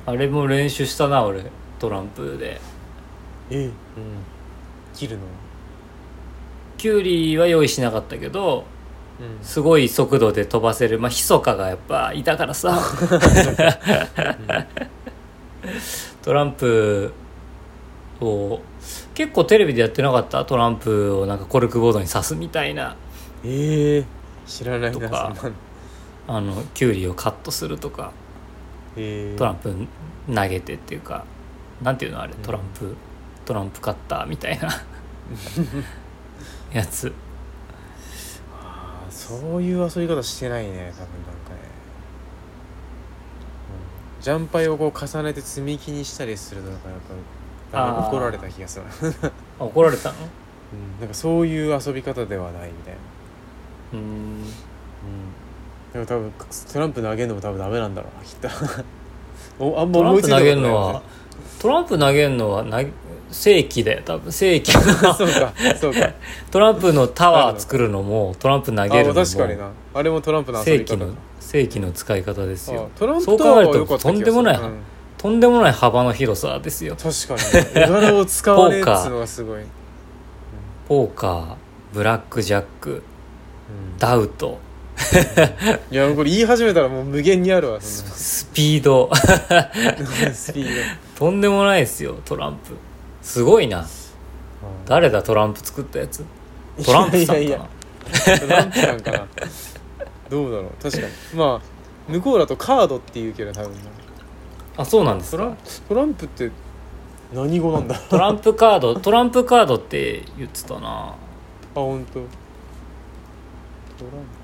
[0.04, 1.42] あれも練習したな俺。
[1.78, 2.60] トランプで。
[3.48, 3.72] えうん。
[4.92, 5.22] 切るの？
[6.76, 8.79] キュウリは用意しなかったけどうん
[9.42, 10.98] すごい速度で飛ばせる。
[10.98, 12.78] まあヒソカがやっぱいたからさ。
[16.22, 17.12] トランプ
[18.20, 18.60] を
[19.14, 20.44] 結構テレビでやってなかった？
[20.44, 22.96] トランプをなんかコルクボードに刺すみたいな。
[23.44, 24.04] ええ
[24.46, 25.32] 知らないなとか
[26.26, 28.12] あのキュウリをカットするとか。
[28.96, 29.74] ええトランプ
[30.34, 31.24] 投げてっていうか。
[31.82, 32.34] なんていうのあれ？
[32.34, 32.94] トランプ
[33.44, 34.68] トランプカッターみたいな。
[36.72, 37.12] やつ
[39.38, 41.06] そういう遊び方してないね多分なんかね、
[44.18, 46.88] うん、ジャンパイをこう重ねて積み木にしたりするのなんか
[47.72, 48.08] あー。
[48.08, 48.86] 怒られた気がする、
[49.58, 50.16] 怒られたの？
[51.00, 53.00] なんかそういう遊び方ではないみたいな。
[53.92, 54.00] うーん。
[54.00, 54.44] うん。
[55.92, 56.32] でも多分
[56.72, 58.48] トランプ投げるのも多分ダメなんだろうなきっと。
[59.64, 61.02] おあんまトランプ投思いついたことないげるのは
[61.60, 62.92] トランプ投げるのは投げ
[63.30, 64.82] 世紀だよ多分世紀の。
[65.14, 66.12] そうかそうか。
[66.50, 69.70] トランプのタワー作るのもトランプ投あげるのも確かにな。
[69.94, 74.12] あれもトランプの遊び方だ世紀の世紀の使い方ですあよトランそうプタワー考えるとは良かった気がする。
[74.14, 74.78] とんでもないうん。
[75.18, 76.96] とんでもない幅の広さですよ。
[76.96, 77.82] 確かに。
[77.82, 79.66] 絵柄を使わねえっつうのがすごい、うん
[80.88, 81.44] ポーカー
[81.92, 83.02] ブラックジャック
[83.98, 84.58] ダウト。
[85.90, 89.08] いやこれ言い始めたらもう無限にあるわスピード。
[89.10, 89.16] な
[90.34, 90.66] スピー
[91.16, 92.74] とんでもないですよトランプ
[93.22, 93.82] すごいな。
[93.82, 93.88] ド
[94.86, 96.24] 誰だトランプ作ったやつ？
[96.84, 97.68] トランプさんかな？
[98.38, 99.26] トランプなんかな？
[100.28, 100.70] どうだろう？
[100.82, 101.12] 確かに。
[101.34, 103.78] まあ向こうだとカードって言うけど多分な
[104.76, 105.36] あそうなんですか？
[105.36, 105.56] トラン
[105.88, 106.50] トランプって
[107.32, 107.94] 何語なんだ？
[107.94, 111.14] あトランプカードトランプカードって言ってたな。
[111.74, 112.14] 本当。
[112.14, 112.26] トラン
[114.08, 114.40] プ。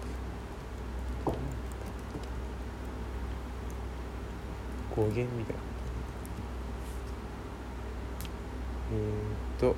[4.95, 5.61] 語源みたいな
[8.93, 9.77] えー、っと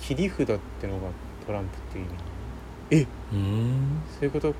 [0.00, 1.08] 切り札ってのが
[1.46, 2.04] トランプっていう
[2.90, 3.08] 意味。
[3.32, 4.02] うーん。
[4.10, 4.58] そういうことか。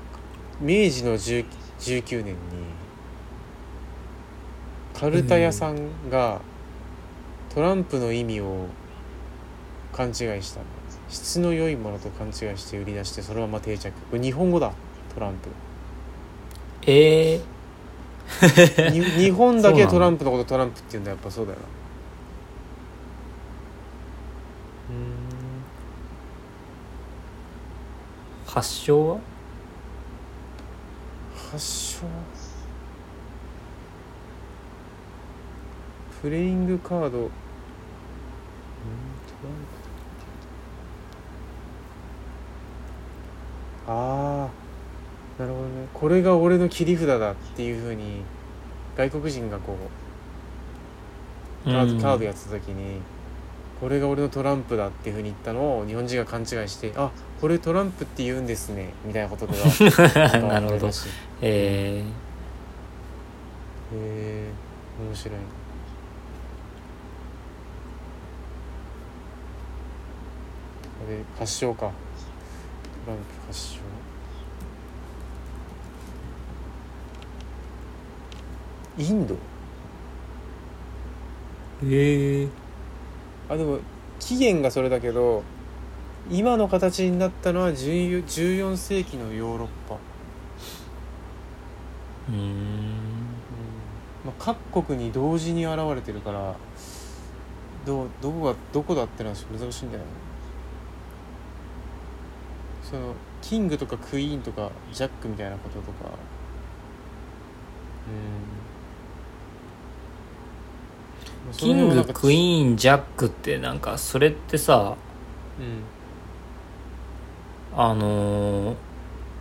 [0.61, 1.45] 明治の10
[1.79, 2.37] 19年に
[4.93, 6.41] カルタ屋さんが
[7.53, 8.65] トランプの意味を
[9.93, 10.61] 勘違いした。
[11.09, 13.91] 質の良いものと勘違いして売り出してそのまま定着。
[14.11, 14.71] これ日本語だ。
[15.15, 15.49] トランプ。
[16.85, 17.43] ええに
[18.91, 21.65] 日本だけトランプのことトランプって言うんだやっぱそうだよな。
[28.45, 29.19] 発祥は？
[31.51, 32.07] 発祥。
[36.21, 37.19] プレイングカード。
[37.19, 37.27] うんト
[39.43, 39.53] ラン
[43.85, 44.58] プああ
[45.39, 45.87] なるほどね。
[45.93, 48.21] これが俺の切り札だっていうふうに
[48.97, 49.77] 外国人がこ
[51.65, 52.01] うカード,、うん。
[52.01, 52.99] カードやってた時に
[53.79, 60.87] これが俺のトランプだっていうふうに言ったのを日本人が勘違いしてあこれトランプって言うんですねみたいなことでは なるほど。
[60.87, 61.09] らしい
[61.41, 62.03] え
[63.93, 64.49] へえ
[65.01, 65.37] 面白い。
[70.99, 71.79] これ発祥か。
[73.05, 73.79] トランプ発祥
[78.97, 79.35] インド？
[79.35, 79.37] ー、
[81.83, 82.49] えー、
[83.49, 83.79] あでも
[84.19, 85.43] 起源がそれだけど
[86.29, 89.95] 今の形になったのは14 14世紀のヨーロッパ、
[92.29, 92.89] うーん。
[94.25, 96.55] まあ、各国に同時に現れてるから
[97.85, 100.09] どうどこがどこだってのは難しいんだよね。
[102.83, 106.09] そのキングとかクイーンとかジャックみたいなこととか。
[108.07, 108.58] うん
[111.51, 114.95] キングクイーンジャックってなんかそれってさ
[115.59, 115.83] うん
[117.77, 118.75] あのー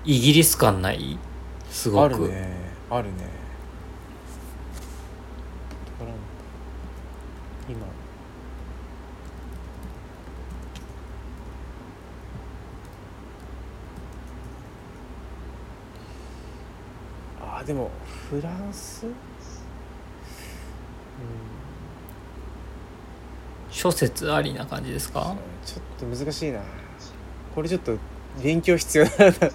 [0.04, 1.18] イギリス感ない？
[1.70, 2.04] すごく。
[2.04, 3.28] あるねあるね。
[7.68, 7.86] 今。
[17.42, 17.90] あーでも
[18.30, 19.04] フランス？
[19.04, 19.12] うん。
[23.70, 25.34] 諸説ありな感じですか？
[25.64, 26.60] ちょっと難しいな。
[27.54, 27.96] これちょっと
[28.42, 29.30] 勉強必要だな。
[29.32, 29.50] フラン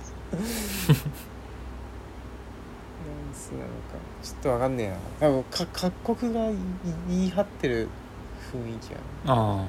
[3.34, 3.74] スなのか。
[4.24, 4.98] ちょっとわかんねえな。
[5.20, 6.56] 多分か各国がい
[7.10, 7.90] 言い張ってる
[8.54, 9.58] 雰囲気やな、あうん。
[9.60, 9.66] ま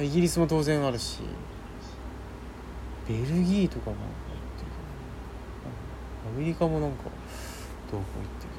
[0.00, 1.20] あ、イギリスも当然あるし。
[3.08, 3.96] ベルギーとかも
[6.24, 6.98] アメリカもなんか
[7.90, 8.58] どうこう言ってるけ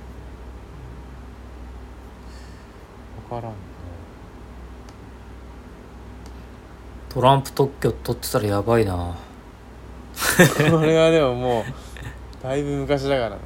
[3.21, 3.57] ど分からんな。
[7.09, 9.15] トランプ特許取ってたらやばいな。
[10.69, 11.63] これはでももう
[12.43, 13.37] だいぶ昔だからな。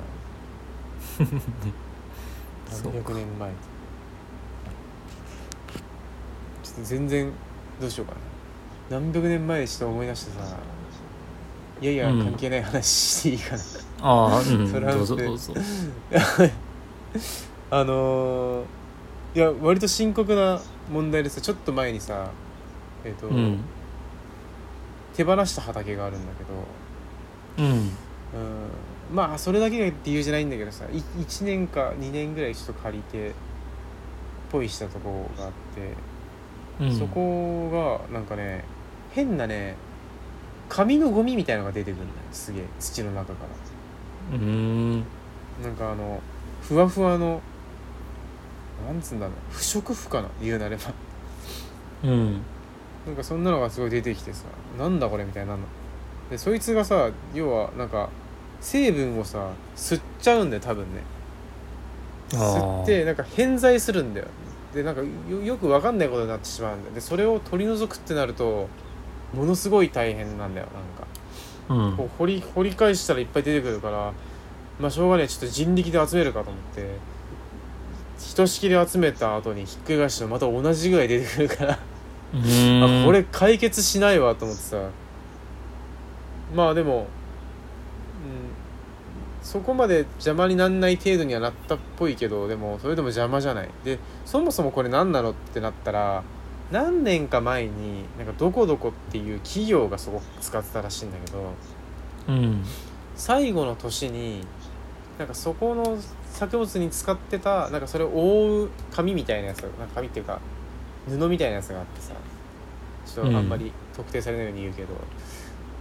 [2.83, 3.49] 何百年前。
[6.63, 7.31] ちょっと全然
[7.81, 8.99] どうしようかな。
[8.99, 10.57] 何百年前でちょっと思い出してさ
[11.81, 13.61] いやいやうん関係ない話していいかな、
[14.01, 14.71] ああうん。
[14.71, 14.97] トランプ。
[14.97, 15.53] どうぞどうぞ。
[17.69, 18.76] あのー
[19.38, 20.59] いや割と深刻な
[20.91, 22.31] 問題でさちょっと前にさ
[23.05, 23.59] えっ、と、うん。
[25.15, 26.43] 手放した畑があるんだけ
[27.61, 27.69] ど。
[27.69, 27.75] うん。
[27.75, 27.89] うん。
[29.13, 33.33] まあそれだけが理由じゃないんだけどさい1年か2年ぐらいちょっと借りて
[34.51, 35.51] ポイしたとこがあっ
[36.79, 36.97] て、うん。
[36.97, 38.63] そこがなんかね
[39.11, 39.75] 変なね
[40.67, 42.19] 紙のゴミみたいのが出てくるんだよ。
[42.31, 42.63] すげえ。
[42.79, 43.45] 土の中か
[44.33, 45.03] うーん。
[45.61, 46.23] らなんかあの
[46.63, 47.39] ふわふわの
[48.86, 49.36] なんつうんだろう。
[49.49, 50.30] 不織布かな。
[50.41, 50.84] 言うなれば。
[52.03, 52.41] うん。
[53.05, 54.45] なんかそんなのがすごい出てきてさ。
[54.78, 55.67] なんだこれみたいになるの。
[56.30, 58.09] でそいつがさ要はなんか
[58.59, 61.01] 成分をさ吸っちゃうんだよ多分ね。
[62.30, 64.28] 吸ってなんか偏在するんだよ。
[64.73, 66.95] でなんかよよく分かんないことになってしまうんだよ。
[66.95, 68.67] でそれを取り除くってなると
[69.34, 70.67] ものすごい大変なんだよ
[71.69, 71.88] なんか。
[71.89, 71.97] うん。
[71.97, 74.13] こう掘り掘り返したらいっぱい出てくるから
[74.80, 76.97] まあしょうがないちょっと人力で集めるかと思って
[78.20, 81.80] ひとしきり集めた後にひっくり返してもまた同じぐらい出てくるから。
[82.34, 83.01] うん。
[83.03, 84.89] あこれ解決しないわと思ってさ。
[86.55, 87.05] まあでも、うん、
[89.41, 93.70] そこまで邪魔になんない程度にはなったっぽいけどでもそれでも邪魔じゃない。
[93.84, 96.24] でそもそもこれ何なのってなったら
[96.72, 101.53] 何年か前になんかどこどこっていう企業がそこ使ってたらしいんだけど
[102.30, 102.63] うん。
[103.15, 104.45] 最後の年に
[105.18, 105.97] なんかそこの
[106.38, 110.39] 作物に使ってたなんかそれを覆う紙みたいなやつなんか紙っていうか
[111.09, 112.13] 布みたいなやつがあってさ
[113.07, 114.89] ちょっとあんまり特定されないように言うけど、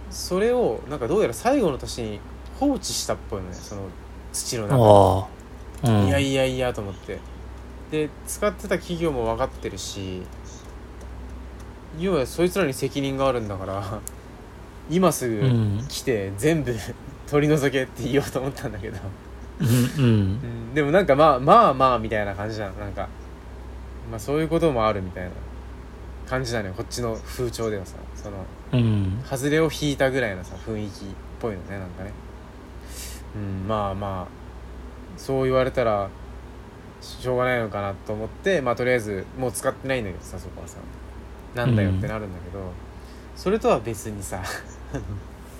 [0.09, 2.19] それをなんかどうやら最後の年に
[2.59, 3.83] 放置したっぽいのねその
[4.33, 4.67] 土の
[5.83, 5.91] 中。
[5.91, 6.07] うん。
[6.07, 7.19] いやいやいやと思って。
[7.91, 10.23] で使ってた企業も分かってるし
[11.99, 14.01] 要はそいつらに責任があるんだから
[14.89, 15.85] 今すぐうん。
[15.87, 16.73] 来て全部
[17.29, 18.97] 取り除けって言おうと思ったんだけど、
[19.59, 19.71] うんうん。
[19.71, 22.79] うんでもなんかまあまあまあみたいな感じじゃん。
[22.79, 23.07] なんか
[24.11, 25.31] まあそういうこともあるみたいな
[26.27, 27.95] 感じなのよこっちの風潮ではさ。
[28.15, 28.37] その
[28.73, 29.21] うん。
[29.25, 31.07] 外れを引いたぐらいのさ雰囲気っ
[31.39, 32.11] ぽいのねなんかね。
[33.35, 36.09] うんまあまあそう言われたら
[37.01, 40.77] しょうがないのかなと思ってまあとりあえずもう使ってないんだけどさそこはさ。
[41.55, 42.71] なんだよってなるんだけど、
[43.35, 44.43] それとは別にさ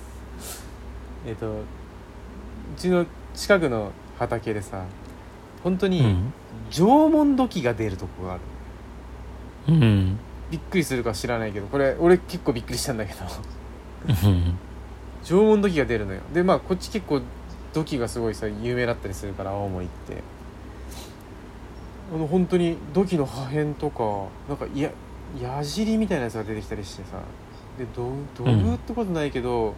[1.26, 1.64] えっとう
[2.76, 3.04] ちの
[3.38, 4.84] 近くの畑でさ
[5.64, 6.34] 本当にうん。
[6.72, 8.42] 縄文土器が出るとこがある。
[9.70, 10.20] うん。
[10.52, 13.20] びっくりするか知らないけどこれ俺結構びっくりしたんだけど。
[14.28, 14.58] うん。
[15.24, 16.22] 縄文土器が出るのよ。
[16.34, 17.22] でまあこっち結構
[17.74, 20.24] 土器がすごいさ有名だったりするから青森って。
[22.14, 24.90] あの本当に土器の破片とかなんかいや
[25.40, 27.20] 矢尻みたいなやつが出てきたりしてさ。
[27.78, 29.76] で土土偶ってことないけど、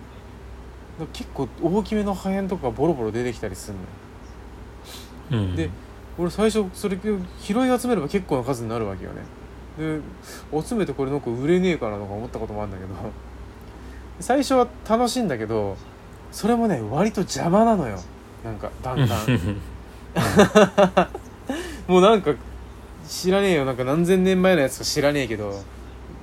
[1.08, 3.78] 結構大きめの破片とかボロボロ出てきたりする
[5.32, 5.46] のよ。
[5.46, 5.56] うん。
[5.56, 5.70] で
[6.18, 9.22] 俺最初それ拾い集めれば結構な数になるわけよね。
[9.78, 10.00] で
[10.62, 12.90] 集めてこれなんか売れねえかなとか思ったこともあるんだけど。
[14.20, 15.78] 最初は楽しいんだけど
[16.30, 18.00] それもね割と邪魔なのよ。
[18.44, 19.20] なんかだんだん。
[21.88, 22.34] もうなんか
[23.08, 23.66] 知らねえよ。
[23.66, 25.62] なんか何千年前のやつか知らねえけど。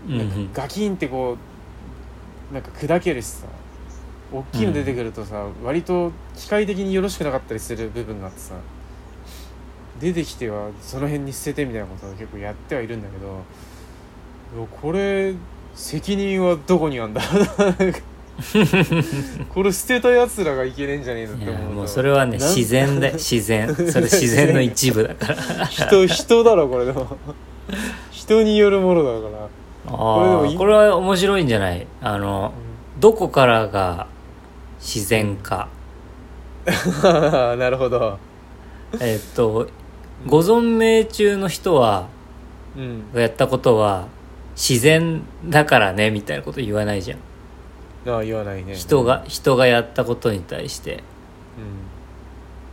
[0.09, 1.37] なんかガキンってこ
[2.51, 3.47] うなんか砕けるしさ
[4.33, 8.55] 大きいの出てくるとさ、割と機械的によろしくなかったりする部分があってさ
[10.01, 13.45] 出てきてはその辺に捨ててみたいなことを結構やってはいるんだけど
[14.83, 15.35] これ
[15.75, 17.21] 責任はどこにあんだ？
[19.55, 23.75] これ捨てたやつらがいけねえんじゃねえのって思うともうそれはね自然で 自然。
[23.75, 25.67] それ自然の一部だから。
[25.67, 27.17] 人人だろこれでも。
[28.11, 29.45] 人によるものだから、
[29.87, 31.87] あこれこれは面白いんじゃない？
[32.03, 32.53] あの
[33.01, 34.07] どこからが
[34.87, 35.69] 自然か
[37.59, 38.19] なるほど。
[39.01, 39.67] えっと
[40.27, 42.07] ご存命中の人は
[42.77, 43.13] うん。
[43.13, 44.07] がやったことは
[44.55, 47.19] 自然だからねみたいなこと言わないじゃん。
[48.09, 48.77] ああ言わないね。
[48.77, 51.03] 人が人がやったことに対して。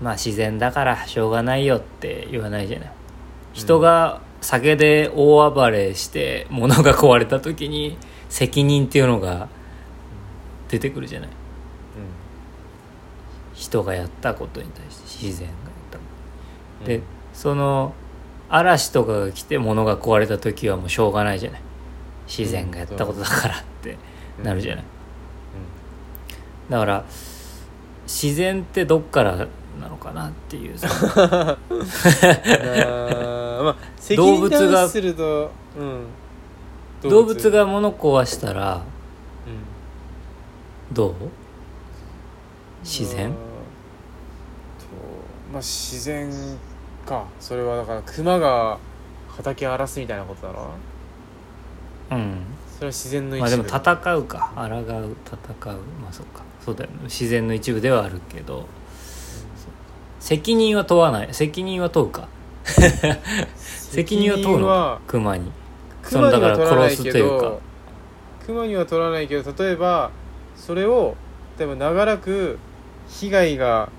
[0.01, 2.91] うまあ自然だからしょうがないよって言わないじゃない。
[3.53, 7.97] 人が酒で大暴れして物が壊れた時に
[8.29, 9.47] 責任っていうのが
[10.69, 11.29] 出てくるじゃない。
[11.29, 11.31] ん
[13.53, 15.97] 人がやったことに対して自然がやった。
[15.97, 16.03] こ
[16.81, 16.85] うん。
[16.85, 17.01] とで
[17.33, 17.93] その
[18.49, 21.61] 嵐とかが来て物が壊れた時はもうしょうがないじゃない。
[22.27, 23.97] 自然がやったことだからって
[24.43, 24.85] なるじゃない。
[26.69, 27.05] だから
[28.03, 29.47] 自然ってどっから
[29.79, 30.75] なのかなっていう。
[33.63, 33.75] まあ
[34.15, 35.83] 動物がに関すると、う
[37.07, 38.81] ん、動物が物壊したら
[39.45, 40.95] うん。
[40.95, 41.13] どう？
[42.83, 43.29] 自然？
[43.29, 44.85] まあと
[45.53, 46.29] まあ自然
[47.05, 47.25] か。
[47.39, 48.77] それはだから熊が
[49.29, 50.69] 畑荒らすみたいなことだろ？
[52.11, 52.37] うん。
[52.75, 53.79] それは自然の一まあでも部戦
[54.15, 54.51] うか。
[54.55, 55.77] 抗う戦う。
[56.01, 56.43] まあそうか。
[56.63, 56.97] そうだよね。
[57.03, 58.65] 自然の一部ではあるけど。
[60.19, 61.33] 責任は問わない。
[61.33, 62.27] 責任は問うか。
[63.55, 64.99] 責任は問うのか？
[65.07, 65.51] 熊に。
[66.03, 67.45] そのだから殺すというか。
[67.45, 67.61] ど
[68.45, 70.11] 熊には取らないけど例えば
[70.57, 71.15] それを
[71.57, 72.59] 例えば長らく
[73.19, 73.89] 被害が、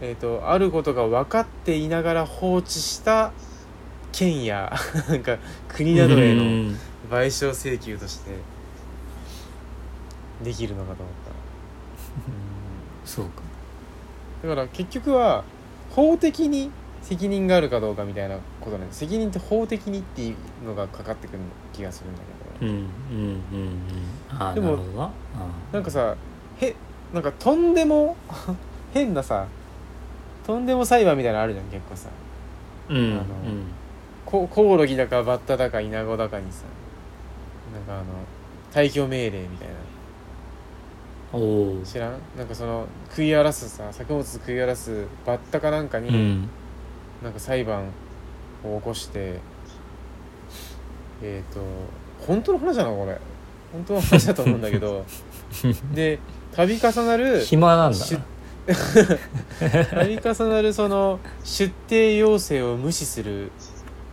[0.00, 3.32] えー、とあることが分かっていながら放置した
[4.12, 4.72] 県や
[5.08, 5.38] なんか
[5.68, 6.78] 国などへのうん。
[7.10, 8.30] 賠償請求として
[10.44, 13.08] できるのかと思った。
[13.08, 13.42] そうか。
[13.44, 13.50] うん
[14.42, 15.44] だから結局は
[15.90, 16.70] 法的に
[17.02, 21.40] 責任があるかどうかみたいなことなんで責任って法的にっていうのがかかってくる
[21.72, 22.20] 気がするんだ
[22.60, 22.76] けど、うん。
[22.76, 22.78] うん。
[22.78, 23.28] うん。
[23.28, 23.80] うん
[24.30, 24.98] ああでもなるほど。
[24.98, 25.10] なあ
[25.72, 26.16] なんかさ
[26.60, 26.74] へ
[27.12, 28.16] なんかとんでも
[28.94, 29.46] 変なさ
[30.46, 32.08] とんでも裁判みたいなのあるじゃん結構さ。
[32.88, 33.12] うんうん。
[33.12, 33.24] あの
[34.26, 36.64] こコオロギだかバッタだかイナゴだかにさ
[37.74, 38.04] なんかあの
[38.72, 39.74] 退去命令みたいな。
[41.32, 42.12] おお知らん？
[42.36, 46.48] なんかその食い荒らすさ作物食い荒らすバッタかなんかに、うん。
[47.22, 47.84] なんか裁判
[48.64, 49.38] を起こして
[51.22, 51.60] えっ、と
[52.26, 53.18] 本当の話なのこれ。
[53.72, 55.04] 本当の話だと思うんだけど。
[55.94, 56.18] で
[56.56, 57.98] 度重なる暇なんだ
[58.70, 63.50] 度重なるその出廷要請を無視する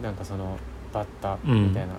[0.02, 0.58] なんかその
[0.94, 1.94] バッタみたいな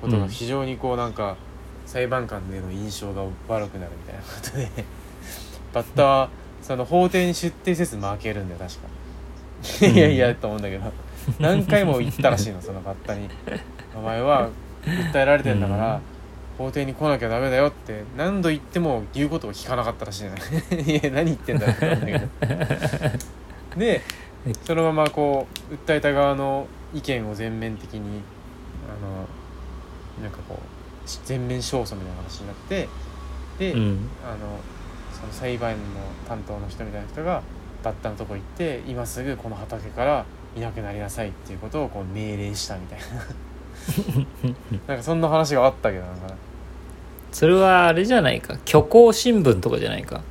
[0.00, 1.36] ことが非常にこうなんか
[1.84, 4.84] 裁判官での印象が悪くなるみたいなことで
[5.72, 6.28] バッタは
[6.62, 9.86] その法廷に出廷せず負けるんだよ確か。
[9.86, 10.92] いやいやと思うんだけど。
[11.38, 13.28] 何回も言ったらしいのそのバッタに
[13.96, 14.48] 「お前は
[14.84, 16.00] 訴えられてんだから、
[16.58, 20.36] 法廷に来なきゃダメだよ」って何度言っても言うことを聞かなかったらしいの
[20.80, 22.28] いや何言ってんだって思うんだけど。
[23.76, 24.02] で
[24.64, 28.22] そのままこう訴えた側の意見を全面的に
[28.88, 29.26] あの
[30.22, 30.60] なんかこ
[31.04, 32.88] うし全面勝訴みたいな話になって
[33.58, 34.08] で、うん。
[34.24, 34.60] あの
[35.12, 35.76] その裁判の
[36.28, 37.42] 担当の人みたいな人が
[37.82, 43.04] バッタのとこ行って今すぐこの畑からいなくなりなさいっていうことをこう命令したみたいな
[44.86, 46.12] なんかそんな話があったけどな。
[46.12, 46.34] んか
[47.32, 48.58] それはあれじゃないか？
[48.64, 50.22] 虚構新聞とかじゃないか？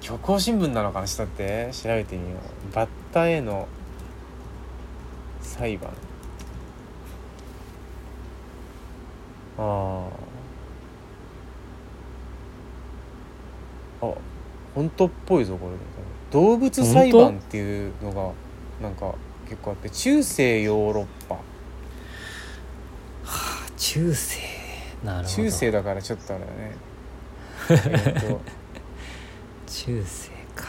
[0.00, 1.06] 虚構新聞なのかな？
[1.06, 1.70] ちょっと待って。
[1.72, 2.36] 調べてみよ
[2.70, 2.74] う。
[2.74, 3.66] バッタへの
[5.40, 5.90] 裁判。
[9.58, 10.08] あ
[14.00, 14.12] ああ
[14.74, 15.72] 本当っぽいぞこれ。
[16.32, 18.32] 動物裁判っていうのが
[18.82, 19.14] なんか
[19.48, 19.90] 結構あって。
[19.90, 21.36] 中世ヨーロッパ
[23.76, 24.40] 中世。
[25.04, 25.42] なるほど。
[25.42, 26.76] 中世だからちょっとあれだね。
[28.06, 28.40] えっと
[29.66, 30.66] 中世か。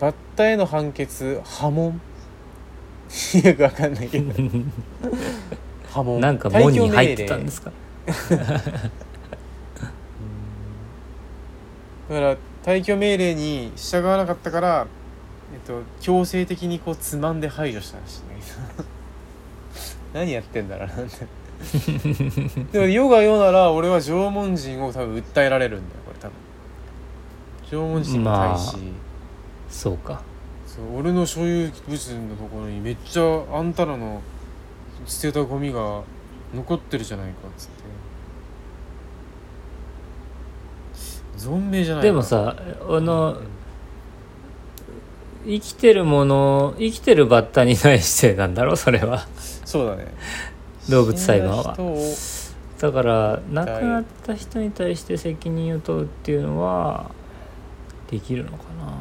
[0.00, 2.00] バッタへの判決破門
[3.44, 4.32] よくわかんないけど。
[5.90, 7.70] 破門なんか門に入ってたんですか？
[12.08, 14.86] だから退去命令に従わなかったから、
[15.52, 18.34] えっと、強制的にこうつまんで排除したらしいんだ
[18.76, 18.88] けど。
[20.20, 21.26] 何やってんだろうなんて
[22.72, 26.34] でも世が世なら俺は縄文人を多分訴えられるんだよこれ多分。
[27.70, 28.82] 縄文人に対し、ま
[29.68, 30.22] そうか。
[30.66, 34.20] そう俺の所有物のところにめっちゃあんたらの
[35.06, 36.02] 捨てたゴミが
[36.54, 37.82] 残ってるじゃないかっつって。
[41.38, 42.06] 存命じゃないか。
[42.06, 42.56] でもさ
[42.88, 43.46] あのうん
[45.44, 49.26] 生きてるもの生きてるバッタに対してなんだろうそれは。
[49.64, 50.06] そうだね
[50.92, 51.74] 動物裁判は。
[52.78, 57.10] だから亡くなった人に対して責任を問うっていうのは
[58.10, 58.92] できるのかな。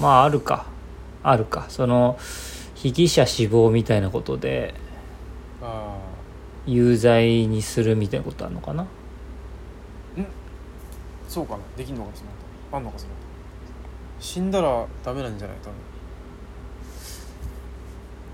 [0.00, 0.66] まああるか。
[1.24, 1.66] あるか。
[1.68, 2.16] その
[2.76, 4.74] 被疑者死亡みたいなことで
[5.60, 5.96] あ
[6.64, 8.84] 有罪にするみたいなことあるのかな。
[8.84, 8.86] あ
[11.28, 11.60] そうかな。
[11.76, 12.30] できんのかその
[12.72, 13.12] あんのかその
[14.20, 15.74] 死んだらダメなんじゃない多分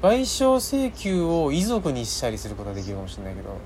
[0.01, 3.57] 賠償請求を遺族にしたりすることはできるかもしれないけど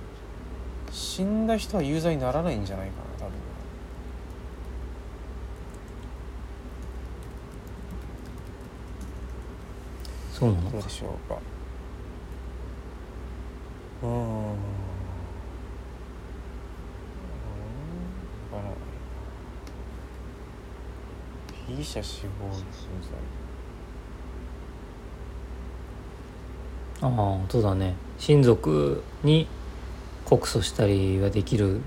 [0.91, 3.33] 死んだ人は有罪にならないんじゃないかな多分。
[10.33, 10.65] そうなの？
[10.65, 11.39] かどうでしょうか。
[14.03, 14.57] うーん。
[21.67, 22.53] 被疑者死亡有
[23.01, 23.42] 罪
[27.03, 27.95] ああそうだね。
[28.19, 29.49] 親族に
[30.25, 31.81] 告訴したりはできる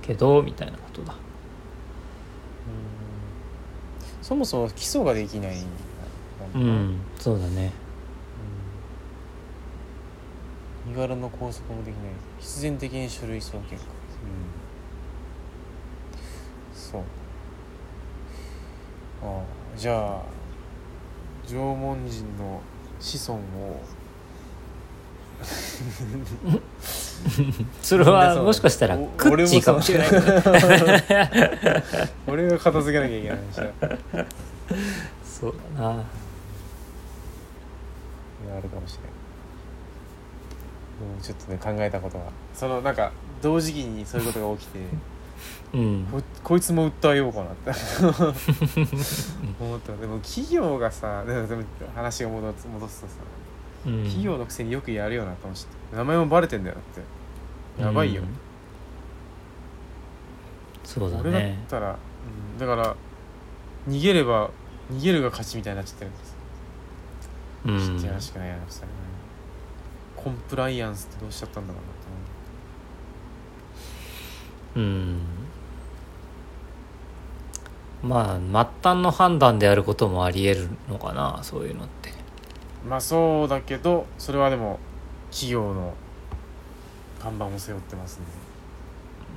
[0.00, 1.12] けどみたいなことだ。
[1.12, 1.18] うん。
[4.22, 5.66] そもそも起訴ができないんだ
[6.54, 7.72] うんそうだね。
[10.86, 10.92] うん。
[10.94, 12.12] 身柄の拘束もできない。
[12.38, 13.84] 必然的に書類送検か。
[14.22, 14.26] う
[16.74, 16.74] ん。
[16.74, 17.02] そう。
[19.22, 19.42] ああ
[19.76, 20.22] じゃあ
[21.46, 22.62] 縄文人の
[22.98, 23.80] 子孫を
[27.82, 30.08] それはもしかしたらおクッチーかもしれない。
[32.26, 33.72] 俺が片付けなきゃいけない話だい
[34.18, 34.26] や
[35.24, 35.90] そうだな。
[35.90, 35.94] あ
[38.60, 39.10] るかもしれない
[41.16, 41.22] うん。
[41.22, 42.24] ちょっとね考えたことが。
[42.54, 43.12] そのなんか
[43.42, 44.78] 同時期にそういうことが起きて
[45.74, 46.06] うん。
[46.10, 47.70] ここいつも訴えようかなって。
[49.60, 49.94] 思った。
[49.96, 51.62] でも企業がさでもでも
[51.94, 53.12] 話が戻す戻すとさ
[53.86, 54.02] うん。
[54.04, 55.66] 企業のくせによくやるよなと思って
[55.96, 56.84] 名前もバレてんだよだっ
[57.76, 57.82] て。
[57.82, 58.28] やばいよ、うん
[60.88, 62.96] そうだ俺だっねたら、うん、だから
[63.86, 64.50] 逃げれば
[64.90, 66.36] 逃げるが勝ちみたいになっちゃってるんです。
[67.66, 67.98] うん。
[67.98, 68.92] 知ってらしくないやつだね。
[70.16, 71.88] コンプライアンスってどうしちゃったんだろうな
[74.74, 74.88] と思う。
[74.88, 75.20] ん。
[78.02, 82.10] まあ末端の判断であることもありえるのかなそういうのって。
[82.10, 82.12] う
[82.86, 84.78] まあそうだけどそれはでも
[85.30, 85.94] 企業の
[87.20, 88.30] 看板を背負ってますんで。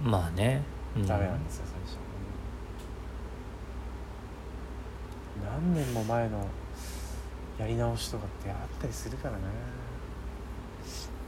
[0.04, 0.62] まあね、
[0.96, 1.98] うん、ダメなんですよ最初。
[5.44, 6.46] 何年も前の
[7.60, 9.40] やり直しとかってあったりするからな。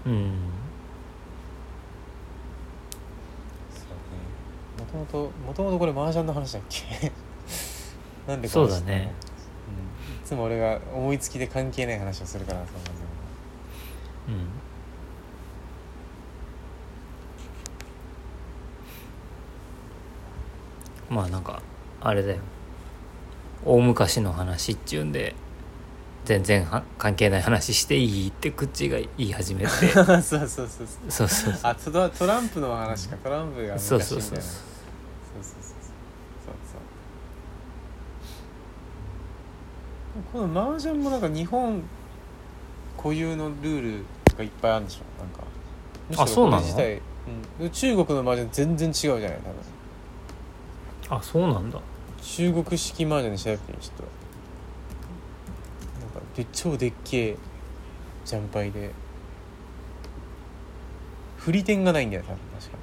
[0.05, 0.32] うん。
[3.72, 5.01] そうね。
[5.01, 7.11] もともともともとこれ麻雀の話だっけ？
[8.28, 9.11] なんでこそうだね、
[10.24, 12.95] つも俺が思いつきで関係ない話をするからそんだよ
[21.09, 21.15] うん。
[21.15, 21.61] まあなんか
[22.01, 22.39] あれだよ。
[23.65, 25.36] 大昔の話っちゅうんで
[26.26, 29.69] 全然は関係ない話していいって口が言い始めて。
[29.93, 30.67] そうそうそうそう。
[31.09, 33.17] そうそうあトラトランプの話か。
[33.17, 34.21] トランプが昔そうみたいな。
[34.21, 34.41] そうそうそう。
[34.41, 34.59] そうそ
[35.39, 36.78] うそうそうそ
[40.19, 41.84] うこの麻雀もなんか日本
[42.98, 44.06] 固有のルール
[44.36, 46.24] がいっぱいあるんでしょなんか。
[46.24, 46.64] あそうなの？
[46.64, 47.00] 自体、
[47.60, 49.30] うん、中国の麻雀全然違うじゃない多
[51.12, 51.18] 分。
[51.20, 51.80] あそうなんだ。
[52.20, 54.04] 中国式麻雀で調べてみちょっと
[56.02, 57.38] なんかで超でっけえ
[58.26, 58.92] ジャンパイで。
[61.38, 62.78] 振り点がないんだよ多分確か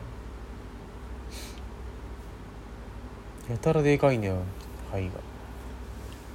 [3.48, 3.52] に。
[3.54, 4.36] やたらでかいんだよ
[4.92, 5.12] 牌が。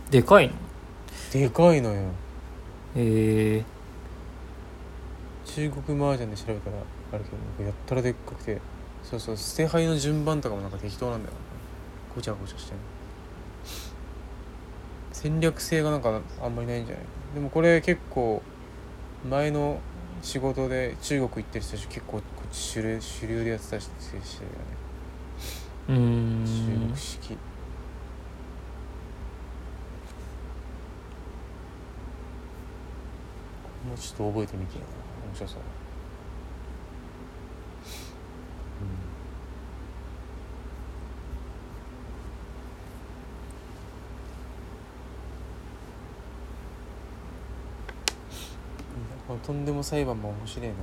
[0.09, 0.53] でかいの？
[1.39, 2.01] でかいのよ。
[2.95, 3.63] へえ。
[5.45, 6.77] 中国麻雀で調べたら
[7.11, 8.61] あるけどなんかやったらでっかくて。
[9.03, 11.36] そうそう捨て牌の順番とかもなんか適当なんだよ
[12.15, 12.77] ごちゃごちゃしてる
[15.13, 17.05] 戦略性がなんかあんまりないんじゃない？
[17.36, 18.41] でもこれ結構
[19.29, 19.79] 前の
[20.23, 22.21] 仕事で中国行ってる人たち結構こっ
[22.51, 24.23] ち主流主流でやってたりしてるよ
[25.88, 25.88] ね。
[25.88, 26.43] 中ん。
[26.88, 27.38] 国式
[33.86, 35.59] もうちょっと覚えてみて面白そう。
[49.29, 49.39] うん。
[49.39, 50.79] とんでも裁判も面白いなな。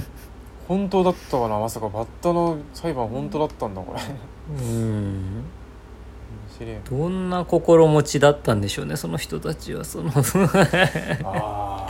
[0.66, 1.88] 本当だったかなまさか。
[1.88, 4.00] バッタの裁判本当だったんだこれ。
[4.48, 5.44] 面うん
[6.90, 9.84] どんな心持ちだったんでしょうねその人たちは。
[9.84, 10.10] その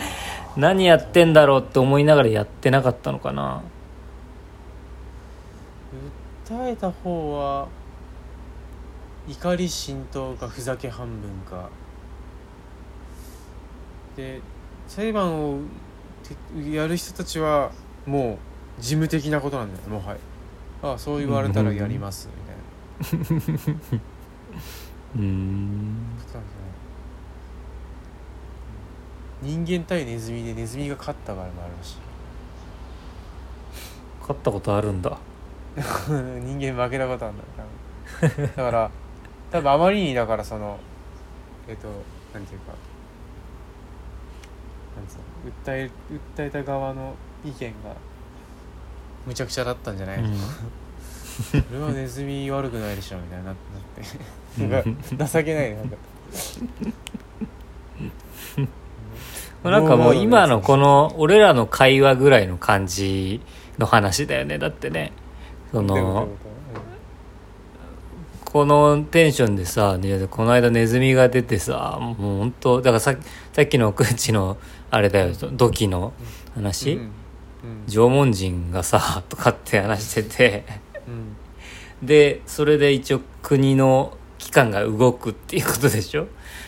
[0.57, 3.63] 何やってんだろうって思いながらやってなかったのかな。
[6.45, 7.69] 訴えた方は
[9.29, 11.69] 怒り心頭かふざけ半分か。
[14.17, 14.41] で
[14.89, 15.61] 裁判を
[16.63, 17.71] てやる人たちは
[18.05, 18.39] も
[18.79, 20.19] う事務的なことなんだよもうはい
[20.83, 22.29] ああそう言われたらやります
[23.01, 24.03] みたいな
[25.17, 26.19] うーんね
[29.41, 31.95] 人間対ネズミでネズミが勝った場合もあるらし。
[31.95, 31.97] い
[34.21, 35.17] 勝ったことあるんだ。
[35.79, 38.91] 人間負けたことあるんだだから
[39.51, 40.79] 多分あまりにだからその
[41.69, 41.89] えっと
[42.35, 42.73] なんていうか
[44.97, 45.23] なんつうの
[45.65, 45.91] 訴え
[46.37, 47.95] 訴えた側の意見が
[49.27, 50.35] むちゃくちゃだったんじゃないの、そ
[51.73, 53.57] れはネズミ悪くないでしょみたいにななっ
[53.95, 54.03] て。
[54.63, 55.97] なんか情けないねなんか。
[59.71, 63.41] なんかもう今のこの俺らの会話ぐらいの感じ
[63.79, 65.13] の話だよねだってね。
[65.73, 66.29] その
[68.45, 73.15] ここのテンションでさねこの間ネズミが出てさもう本当だからさ
[73.53, 74.57] さっきのくんちの
[74.91, 76.15] あれだよ土器の
[76.55, 77.01] と話、うん。
[77.01, 77.11] うん。
[77.87, 80.65] 縄文人がさとかって話してて
[82.01, 82.07] うん。
[82.07, 86.27] でそれで一応国の機関が動くっていうことでしょ？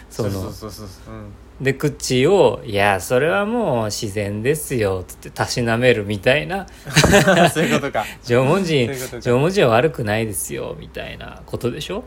[0.08, 0.30] その。
[0.30, 1.16] そうそうそうそうう。
[1.18, 1.32] ん。
[1.60, 6.66] で口を「いやそれはもう自然ですよ」つってたしなめるみたいな。
[7.52, 8.04] そういうことか。
[8.24, 12.02] 縄文人縄文人は悪くないですよみたいなことでしょ？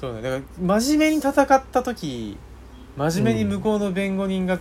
[0.00, 0.22] そうね。
[0.22, 0.36] だか
[0.66, 2.36] ら真面目に戦った時
[2.96, 4.58] 真面目に向こうの弁護人が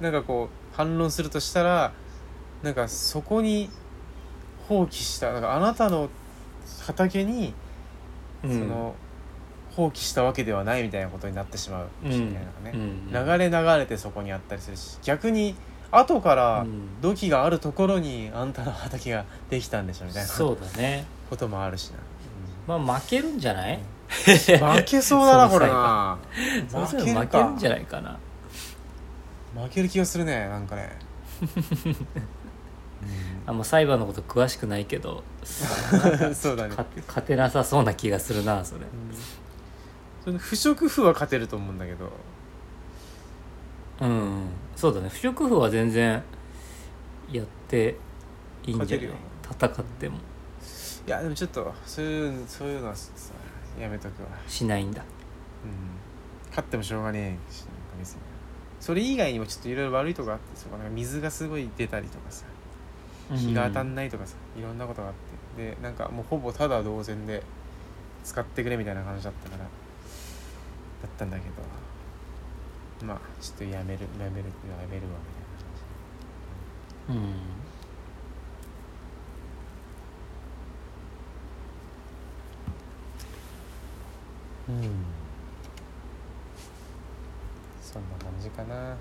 [0.00, 1.92] なんかこう反論するとしたら
[2.64, 3.70] なんかそこに
[4.70, 6.08] 放棄したなんかあなたの
[6.86, 7.52] 畑に
[8.42, 8.58] うん。
[8.58, 8.94] その、
[9.76, 13.12] 放棄したわけではないみたいなことになってしまうかもしれないのがね、うん。
[13.12, 15.54] 流れ流れてそこにあったりするし逆に
[15.90, 17.00] 後からうん。
[17.00, 21.04] 土器があるところにあんたの畑ができたんでしょみたいなそうだね。
[21.28, 21.90] こともあるし
[22.66, 26.18] な、まあ負けるんじゃない、うん負けそうだなこれな。
[26.68, 28.18] 負け負けるんじゃないかな。
[29.54, 30.90] 負ける気がするねなんかね、
[33.46, 35.24] あんま裁判のこと詳しくないけど
[36.22, 36.68] うん そうだね。
[36.70, 38.80] 勝て勝てなさそうな気がするなそれ。
[38.80, 38.88] うん。
[40.24, 42.10] その不織布は勝てると思うんだけど。
[44.00, 44.46] うん
[44.76, 45.08] そうだね。
[45.08, 46.22] 不織布は全然
[47.30, 47.96] やって
[48.64, 49.10] いいんじゃない？
[49.50, 50.18] 戦っても。
[51.06, 53.10] いやでもちょっとそういうそういうのはさ
[53.78, 54.28] やめとくわ。
[54.46, 55.02] しないんだ。
[55.02, 55.04] う
[55.66, 55.70] ん。
[56.50, 58.18] 勝ってもしょうがねえしなんか別に。
[58.78, 62.46] それ以外にもちょっといろいろ悪いとこあってそこなんか水がすごい出たりとかさ
[63.36, 65.30] 日が当たんないとかさ、いろんなことがあって。
[65.56, 67.42] でなんかもうほぼただ同然で
[68.24, 69.68] 使ってくれみたいな感じだったからだっ
[71.18, 75.18] たんだけどまあちょっとやめるやめるやめるわ
[77.08, 77.34] みたいな感
[84.68, 84.72] じ。
[84.72, 84.84] うん。
[84.84, 85.04] うん。
[87.82, 88.96] そんな感じかな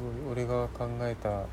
[0.00, 1.44] すごい俺が考えた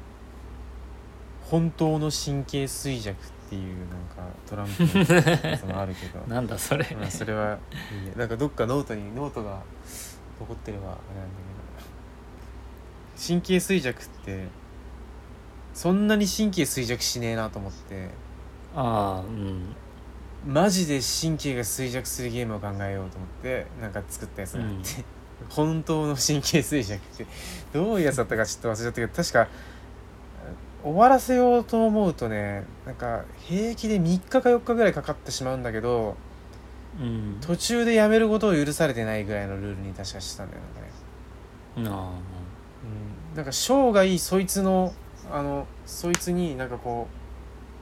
[1.49, 6.19] 本当の神経衰弱っていうなんかトランプのやつもあるけど。
[6.27, 6.85] なんだそれ。
[6.99, 7.57] まあそれは
[7.91, 9.61] いいねなんかどっかノートにノートが
[10.39, 11.35] 残ってればあれなんだ
[13.15, 13.27] けど。
[13.27, 14.47] 神経衰弱って
[15.73, 18.09] そんなに神経衰弱しねえなと思って。
[18.75, 19.75] ああうん。
[20.45, 25.03] マジで神経が衰弱するゲームを考えようと思ってなんか作ったやつがあって、
[25.49, 27.25] 本当の神経衰弱って
[27.73, 29.47] どういうやつだったかちょっと忘れちゃったけど確か
[30.83, 36.15] 終わらせようと思うとねなんか平気で3日か4日ぐらいかかってしまうんだけど
[36.99, 37.37] うん。
[37.41, 40.61] 途中でやめることを許されてないぐらいのルールに確かしたんだよ
[41.75, 42.11] なんかね、あ
[43.31, 44.93] うん、なんか生涯そいつの
[45.31, 47.07] あのそいつになんかこ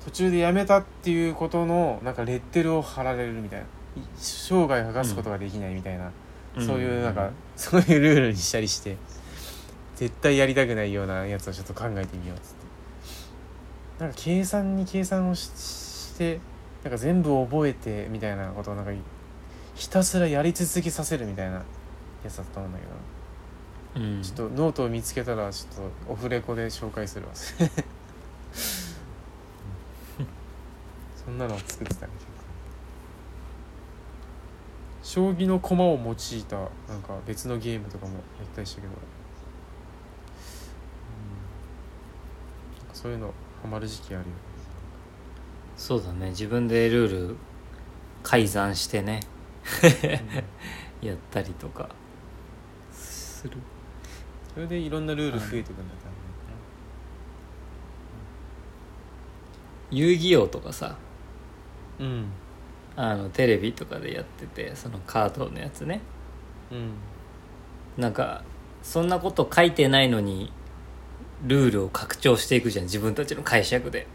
[0.01, 3.65] う途中でやめたっていうことのなんかレッテルを貼られるみたいな。
[3.95, 6.11] い生涯剥がすことができないみたいな、
[6.57, 8.97] あそういうなんか、そういうルールにしたりして
[9.95, 12.65] 絶対やりたくないようなやつをちょっと考えてみようっつって。
[14.03, 15.49] なんか計算に計算をし
[16.15, 16.39] して
[16.83, 18.91] なんか全部覚えてみたいなことをなんか
[19.75, 21.63] ひたすらやり続けさせるみたいな
[22.23, 24.05] やつだったと思うんだけど。
[24.05, 24.21] うん。
[24.21, 25.75] ちょっとノートを見つけたらちょっ
[26.07, 27.33] とオフレコで紹介するわ。
[31.25, 32.24] そんなのを作ってたね結構
[35.05, 38.93] 将棋の駒を用いたなんか別のゲームとかもやったりしたけど、
[42.89, 43.31] うん、そういうの
[43.61, 44.31] ハマる時期あるよね。
[45.77, 46.29] そうだね。
[46.29, 47.35] 自分でルール
[48.23, 49.19] 改ざんしてね。
[51.03, 51.87] やったりとか。
[52.91, 53.57] する。
[54.55, 55.93] それでいろんなルール増えてくんだ
[59.91, 60.97] 遊戯王とかさ。
[61.99, 62.44] 多分ね
[62.95, 66.01] あのテレビとかでやっててそのカードのやつね。
[66.71, 66.77] うん。
[66.77, 66.91] うん
[67.97, 68.43] なんか
[68.83, 70.51] そんなこと書いてないのに
[71.47, 74.07] ルールを拡張していくじゃん自分たちの解釈で。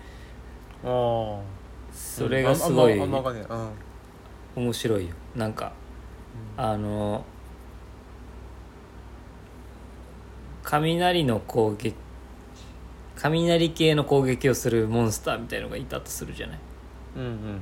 [0.85, 1.61] ああ。
[1.93, 5.15] それがすごい面白いよ。
[5.35, 5.73] なんか
[6.57, 7.25] あの
[10.63, 11.95] 雷の攻撃
[13.17, 16.59] 雷系の攻撃をするモンスターみたいのがいたとするじゃない。
[17.17, 17.61] うんうんうん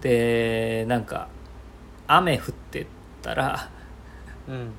[0.00, 1.28] でなんか
[2.06, 2.86] 雨降って
[3.22, 3.70] たら
[4.48, 4.54] うん。
[4.54, 4.70] うん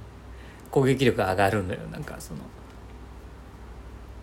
[0.72, 2.40] 攻撃力が上がるのよなんかその。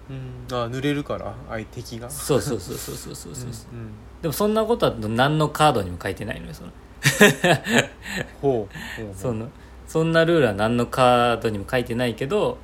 [0.09, 2.09] うん、あ濡れるから相手敵が。
[2.09, 3.77] そうそうそうそうそうそうそう、う。
[3.77, 3.91] ん
[4.23, 6.71] でもそんなことは何のカードにも書いてないのよその。
[8.41, 9.49] ほうほうその
[9.87, 12.59] そんなルールは何のカードにも書いてないけど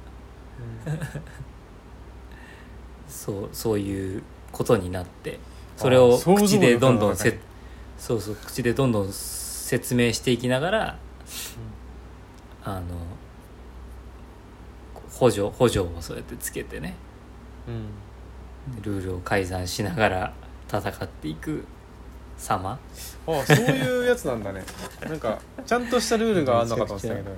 [3.07, 5.39] そうそういうことになって
[5.77, 7.39] それを口でどんどん力が高いせ
[8.03, 10.99] そうそう口でどんどん説明していきながら
[12.65, 12.83] あの
[15.09, 16.97] 補助補助をそうやってつけてね。
[17.69, 18.83] うん。
[18.83, 20.33] ルールを改ざんしながら
[20.69, 21.65] 戦っていく
[22.37, 22.73] 様。
[22.73, 24.65] あそういうやつなんだね。
[25.03, 27.31] なんかちゃんとしたルールがあんのかと思ってたけど。
[27.31, 27.35] へ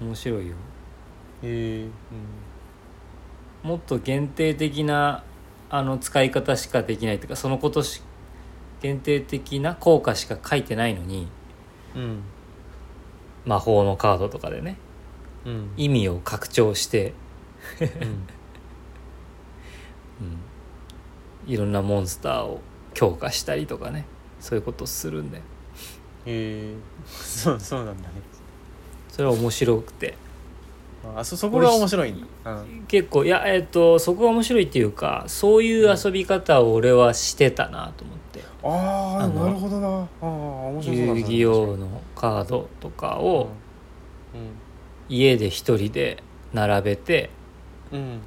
[0.00, 0.54] 面白いよ。
[1.44, 1.86] え
[3.62, 5.22] もっと限定的な
[5.70, 8.02] あの使い方しかできないというかそのことし
[8.80, 11.28] 限定的な効果しか書いてないのに
[11.94, 12.22] うん。
[13.44, 14.76] 魔法のカードとかでね
[15.44, 15.70] うん。
[15.76, 17.14] 意味を拡張して、
[17.80, 17.88] うん。
[20.20, 22.60] うん、いろんなモンスターを
[22.94, 24.06] 強化したりとかね
[24.40, 25.44] そういうことをするんだよ。
[26.26, 26.74] へえ。
[27.06, 28.14] そうそうなんだね。
[29.08, 30.14] それは面白くて。
[31.16, 32.10] あそそこが面白い。
[32.10, 32.84] んだうん。
[32.86, 38.17] 結構いやえっ、とそこが面白いっていうかそういう遊び方を俺はしてたなと思って
[38.62, 39.88] ああなるほどな。
[39.88, 43.48] ああ面白遊戯王のカードとかを
[44.34, 44.50] うん。
[45.08, 47.30] 家で一人で並べて
[47.92, 47.98] うん。
[47.98, 48.20] うん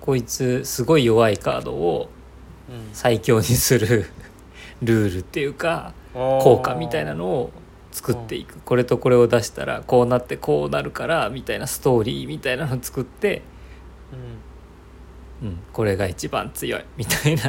[0.00, 2.10] こいつすごい弱いカードを
[2.68, 2.90] うん。
[2.92, 4.06] 最強にする
[4.82, 7.50] ルールっていうか効効果みたいなのを
[7.92, 8.58] 作っていく。
[8.60, 13.42] これとこれを出したらこうなってこうなるからみたいなストーリーみたいなのを作って、
[14.12, 14.43] うん
[15.42, 16.84] うん、これが一番強い。
[16.96, 17.42] みたいな。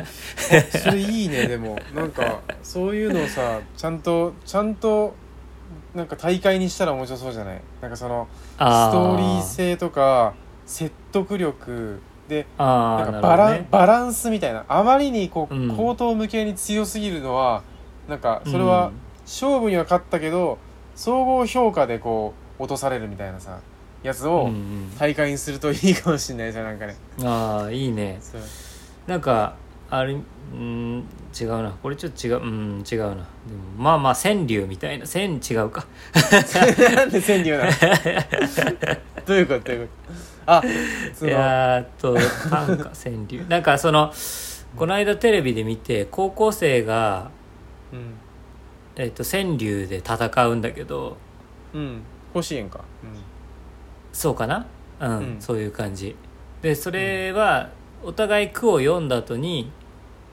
[0.83, 1.77] それいいね でも。
[1.93, 5.13] なんかそういうのをさちゃんとちゃんと
[5.93, 7.61] なんか大会にしたら面白そうじゃない？
[7.81, 10.33] なんかそのスあトーリー性とか
[10.65, 15.77] 説得力でなんかバラ,、ねバランスみたいなあまりにこう、うん。
[15.77, 17.61] 口頭向けに強すぎるのは
[18.09, 18.91] なんかそれは
[19.25, 20.57] 勝負には勝ったけど
[20.95, 23.59] 総合評価でこう落とされるみたいなさ
[24.06, 24.91] やつうんをうん。
[24.97, 26.95] 大会にするといいかもしれないですよなんかね。
[27.20, 28.18] うんああいいね。
[28.22, 28.41] そう。
[29.08, 29.56] なんか
[29.89, 31.03] あれうん
[31.39, 31.72] 違うな。
[31.84, 33.08] これちょっと違ううん違うな。
[33.16, 33.24] でも
[33.78, 35.06] まあまあ川柳みたいな。
[35.06, 35.86] 川違うか。
[36.95, 37.72] なんで川柳なの？
[39.26, 39.60] どういうこと？
[39.62, 40.14] どういうこと？
[40.47, 40.62] あ
[41.16, 42.16] そやーっと
[42.49, 43.45] 短歌川柳。
[43.49, 44.14] なんかその
[44.76, 47.30] この間テレビで見て高校生が、
[47.91, 48.14] うん。
[48.97, 51.18] えっと川柳で戦うんだけど
[51.74, 52.01] うん。
[52.34, 52.82] 甲子園か
[54.16, 54.66] そうかな？
[55.01, 55.36] うん、うん。
[55.41, 56.16] そういう感じ。
[56.61, 57.70] でそれは
[58.01, 59.72] お互い句を読んだ後に、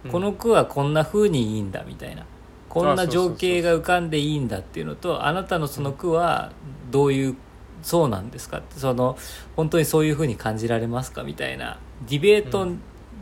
[0.05, 0.11] うん。
[0.13, 2.25] この句はこんな風にいいんだみたいな。
[2.69, 6.53] こんな情景が浮かんでいいんだっていうのとあなたのその句は
[6.93, 7.37] どういう
[7.83, 9.19] そうなんですかってその
[9.57, 11.79] 本当にそういう風に感じられますかみたいな
[12.09, 12.67] ディベート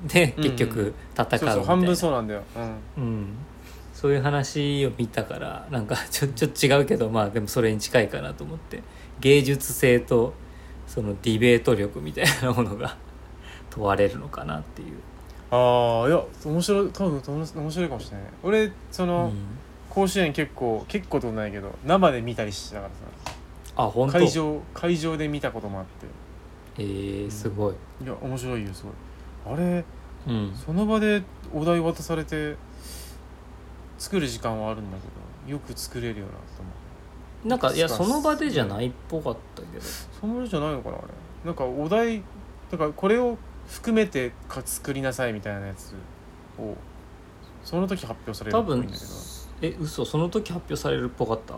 [0.06, 0.42] でうん。
[0.42, 2.42] 結局戦うみたいな、そうそう半分そうなんだよ。
[2.96, 3.02] うん。
[3.02, 3.26] うん、
[3.94, 8.82] そういう話を見たからなんかちょちょっと違うけどまあでもそれに近いかなと思って。
[9.20, 10.32] 芸術性と
[10.90, 12.96] そのディベート力みたいなものが
[13.70, 14.98] 問われるのかなっていう、
[15.52, 18.26] ああいや面白い多分面白いかもしれない。
[18.42, 19.32] 俺その、うん。
[19.88, 22.88] 甲子園結構結構とないけど生で見たりしてたか
[23.76, 24.12] らあ本当？
[24.12, 26.06] さ会場会場で見たこともあって。
[26.78, 29.56] えー、すごい、いや面白いよすごい。
[29.56, 29.84] あれ
[30.26, 31.22] うん、その場で
[31.52, 32.56] お題渡されて
[33.98, 35.02] 作る時間はあるんだけ
[35.46, 36.70] どよく作れるよなと思
[37.44, 37.48] う。
[37.48, 39.84] なんかいやその場でじゃないっぽかったけど
[40.20, 41.06] その場じゃないのかなあれ。
[41.44, 42.22] なんかお題
[42.70, 45.94] だからこれを含めてか作りなさいみたいなやつ
[46.58, 46.76] を
[47.64, 49.10] その時発表される多分っぽいんだけど。
[49.62, 51.54] え嘘その時発表されるっぽかった？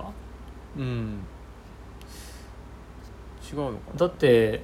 [0.77, 1.21] うん。
[3.53, 3.99] 違うのかな。
[3.99, 4.63] だって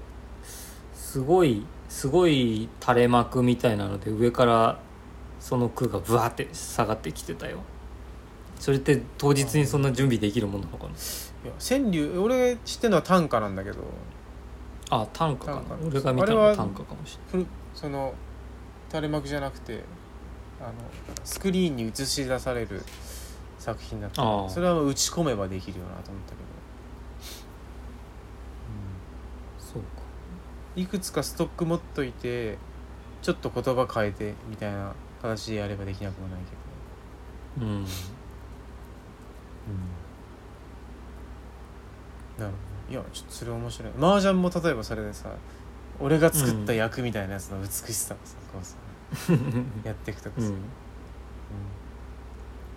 [0.95, 4.81] すごいすごい垂れ幕みたいなので上から
[5.41, 7.59] その句がブワーって下がってきてたよ
[8.59, 10.91] それって当日にそんな準備できるもんなのかな？
[10.91, 10.95] い
[11.47, 13.79] や川柳俺知ってるのは短歌なんだけど。
[14.91, 15.61] あ短歌かな？
[15.61, 15.87] 短歌。
[15.87, 18.15] 俺が見たのはは短歌かもしふるその
[18.89, 19.85] 垂れ幕じゃなくて
[20.61, 20.73] あの
[21.25, 22.83] スクリーンに映し出される
[23.59, 26.63] 作品だったそれは打ち込めばできるよなと思ったけど、れない
[29.59, 29.89] そうか。
[30.75, 32.57] いくつかストック持っといて
[33.21, 36.41] ちょっと言葉変えてみたいな形でやればできなくもない
[37.59, 37.87] けうん
[42.39, 42.93] ど、なるほど。
[42.93, 43.93] いやちょっとそれ面白い。
[43.99, 45.31] 麻雀も例えばそれでさ
[46.01, 48.77] 俺が作った役みたいなやつの美しさをさ、こうさ
[49.85, 50.53] やっていくとかさ、うん。
[50.53, 50.61] うん。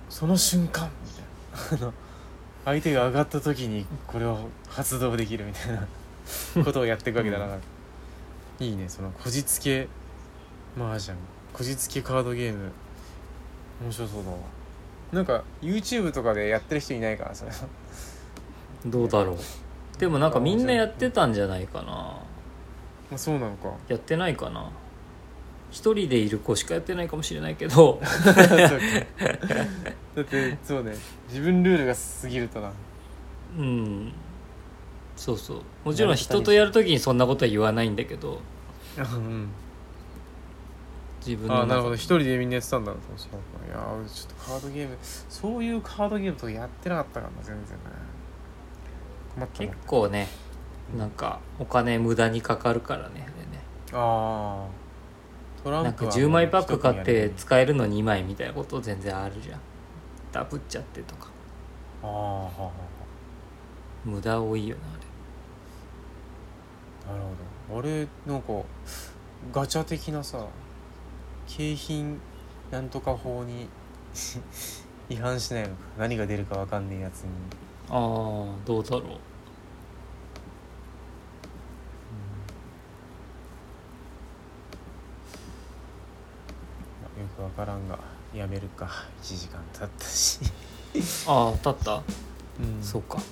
[0.09, 1.87] その瞬間みたいな。
[1.87, 1.93] あの
[2.63, 5.87] 相手が上がった時にこれを発動できるみたいな
[6.63, 7.57] ことをやっていくわけだな、
[8.59, 8.87] いいね。
[8.87, 9.87] そのこじつけ
[10.77, 11.17] 麻雀。
[11.53, 12.71] こじつけカードゲーム。
[13.81, 14.37] 面白そうだわ
[15.11, 17.51] なんか YouTube とかでやってる人いないかなそれ。
[18.85, 19.37] どうだろう。
[19.99, 21.85] でもなんかみんなやってたんじゃないかな。
[21.85, 22.23] ま
[23.15, 23.73] あそうなのか。
[23.87, 24.71] やってないかな。
[25.69, 27.99] 一人でいる子しかやってないかもしれないけど。
[30.15, 30.93] だってそうね。
[31.29, 32.71] 自分ルールが過ぎるとな。
[33.57, 34.13] うん。
[35.15, 35.61] そうそう。
[35.85, 38.39] もちろん人とやるときにそんなことは言わないんだけど。
[38.97, 39.49] うん
[41.25, 41.95] 自分のああなるほど。
[41.95, 42.91] 一人でみんなやってたんだ。
[42.91, 43.31] そうそう。
[43.67, 43.75] いや
[44.07, 47.83] ちょっとカードゲームそういうカードゲームとかやってなかったからな全然ね。
[49.35, 50.27] 困ったな結構ね
[50.97, 53.63] なんかお金無駄にかかるからねあれね。
[53.93, 54.65] あ
[55.65, 59.59] あなんかトランプは10枚パック買って使えるの2枚みたいなこと全然あるじゃん。
[60.31, 61.29] ダブっちゃってとか。
[62.03, 62.71] ああはあは
[64.03, 64.83] 無駄多いよな
[67.11, 67.13] あれ。
[67.13, 67.23] あなる
[67.69, 67.79] ほど。
[67.79, 68.65] あれなんか
[69.51, 70.45] ガチャ的なさ
[71.57, 72.17] 景品
[72.71, 73.67] なんとか法に
[75.09, 77.29] 違反しないのか何が出るかわかんねえやつに、
[77.89, 77.99] ああ
[78.65, 79.01] どうだろう。
[79.01, 79.07] ま
[87.17, 87.99] あよくわからんが
[88.33, 88.89] やめるか。
[89.21, 90.39] 1時間経ったし、
[91.27, 91.95] ああ立った。
[91.95, 92.81] うん。
[92.81, 93.19] そうか。
[93.19, 93.25] す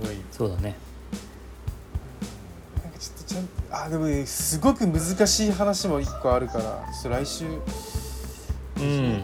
[0.00, 0.16] ごい。
[0.30, 0.87] そうだね
[3.28, 6.70] ちゃんとあでもねすごく難しい話も一個あるからちょ
[7.00, 7.44] っと来週。
[7.44, 7.48] う
[8.80, 9.22] ん。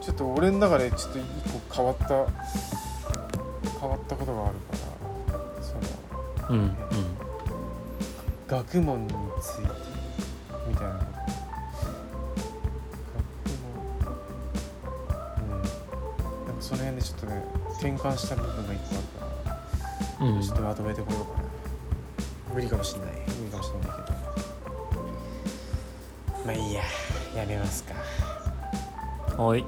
[0.00, 1.24] ちょっと俺の中でちょっと一
[1.70, 2.06] 個変わった
[3.80, 4.76] 変わったことがあるか
[5.32, 6.76] らそのうんうん。
[8.46, 9.62] 学問について
[10.68, 10.90] みたいな。
[10.92, 11.06] 学問。
[15.38, 15.42] うん。
[16.46, 17.42] なんかその辺でちょっとね
[17.78, 19.31] 転換した部分が一個あるから
[20.22, 20.40] うん。
[20.40, 21.48] ちょっとまとめてこようかな
[22.54, 23.10] 無理かもしんない。
[23.38, 23.96] 無理かもしんないけど。
[26.46, 26.82] まあいいや。
[27.36, 27.94] やめますか、
[29.42, 29.60] はい。
[29.60, 29.66] うん、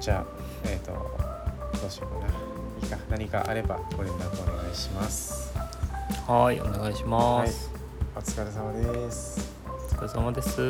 [0.00, 0.26] じゃあ
[0.64, 2.34] えっ、とどうしようかな。
[2.82, 2.98] いいか。
[3.08, 5.54] 何かあればご連絡お願いします。
[6.26, 7.70] はいお願いします、
[8.14, 9.54] お疲れ様です。
[9.66, 10.60] お疲れ様です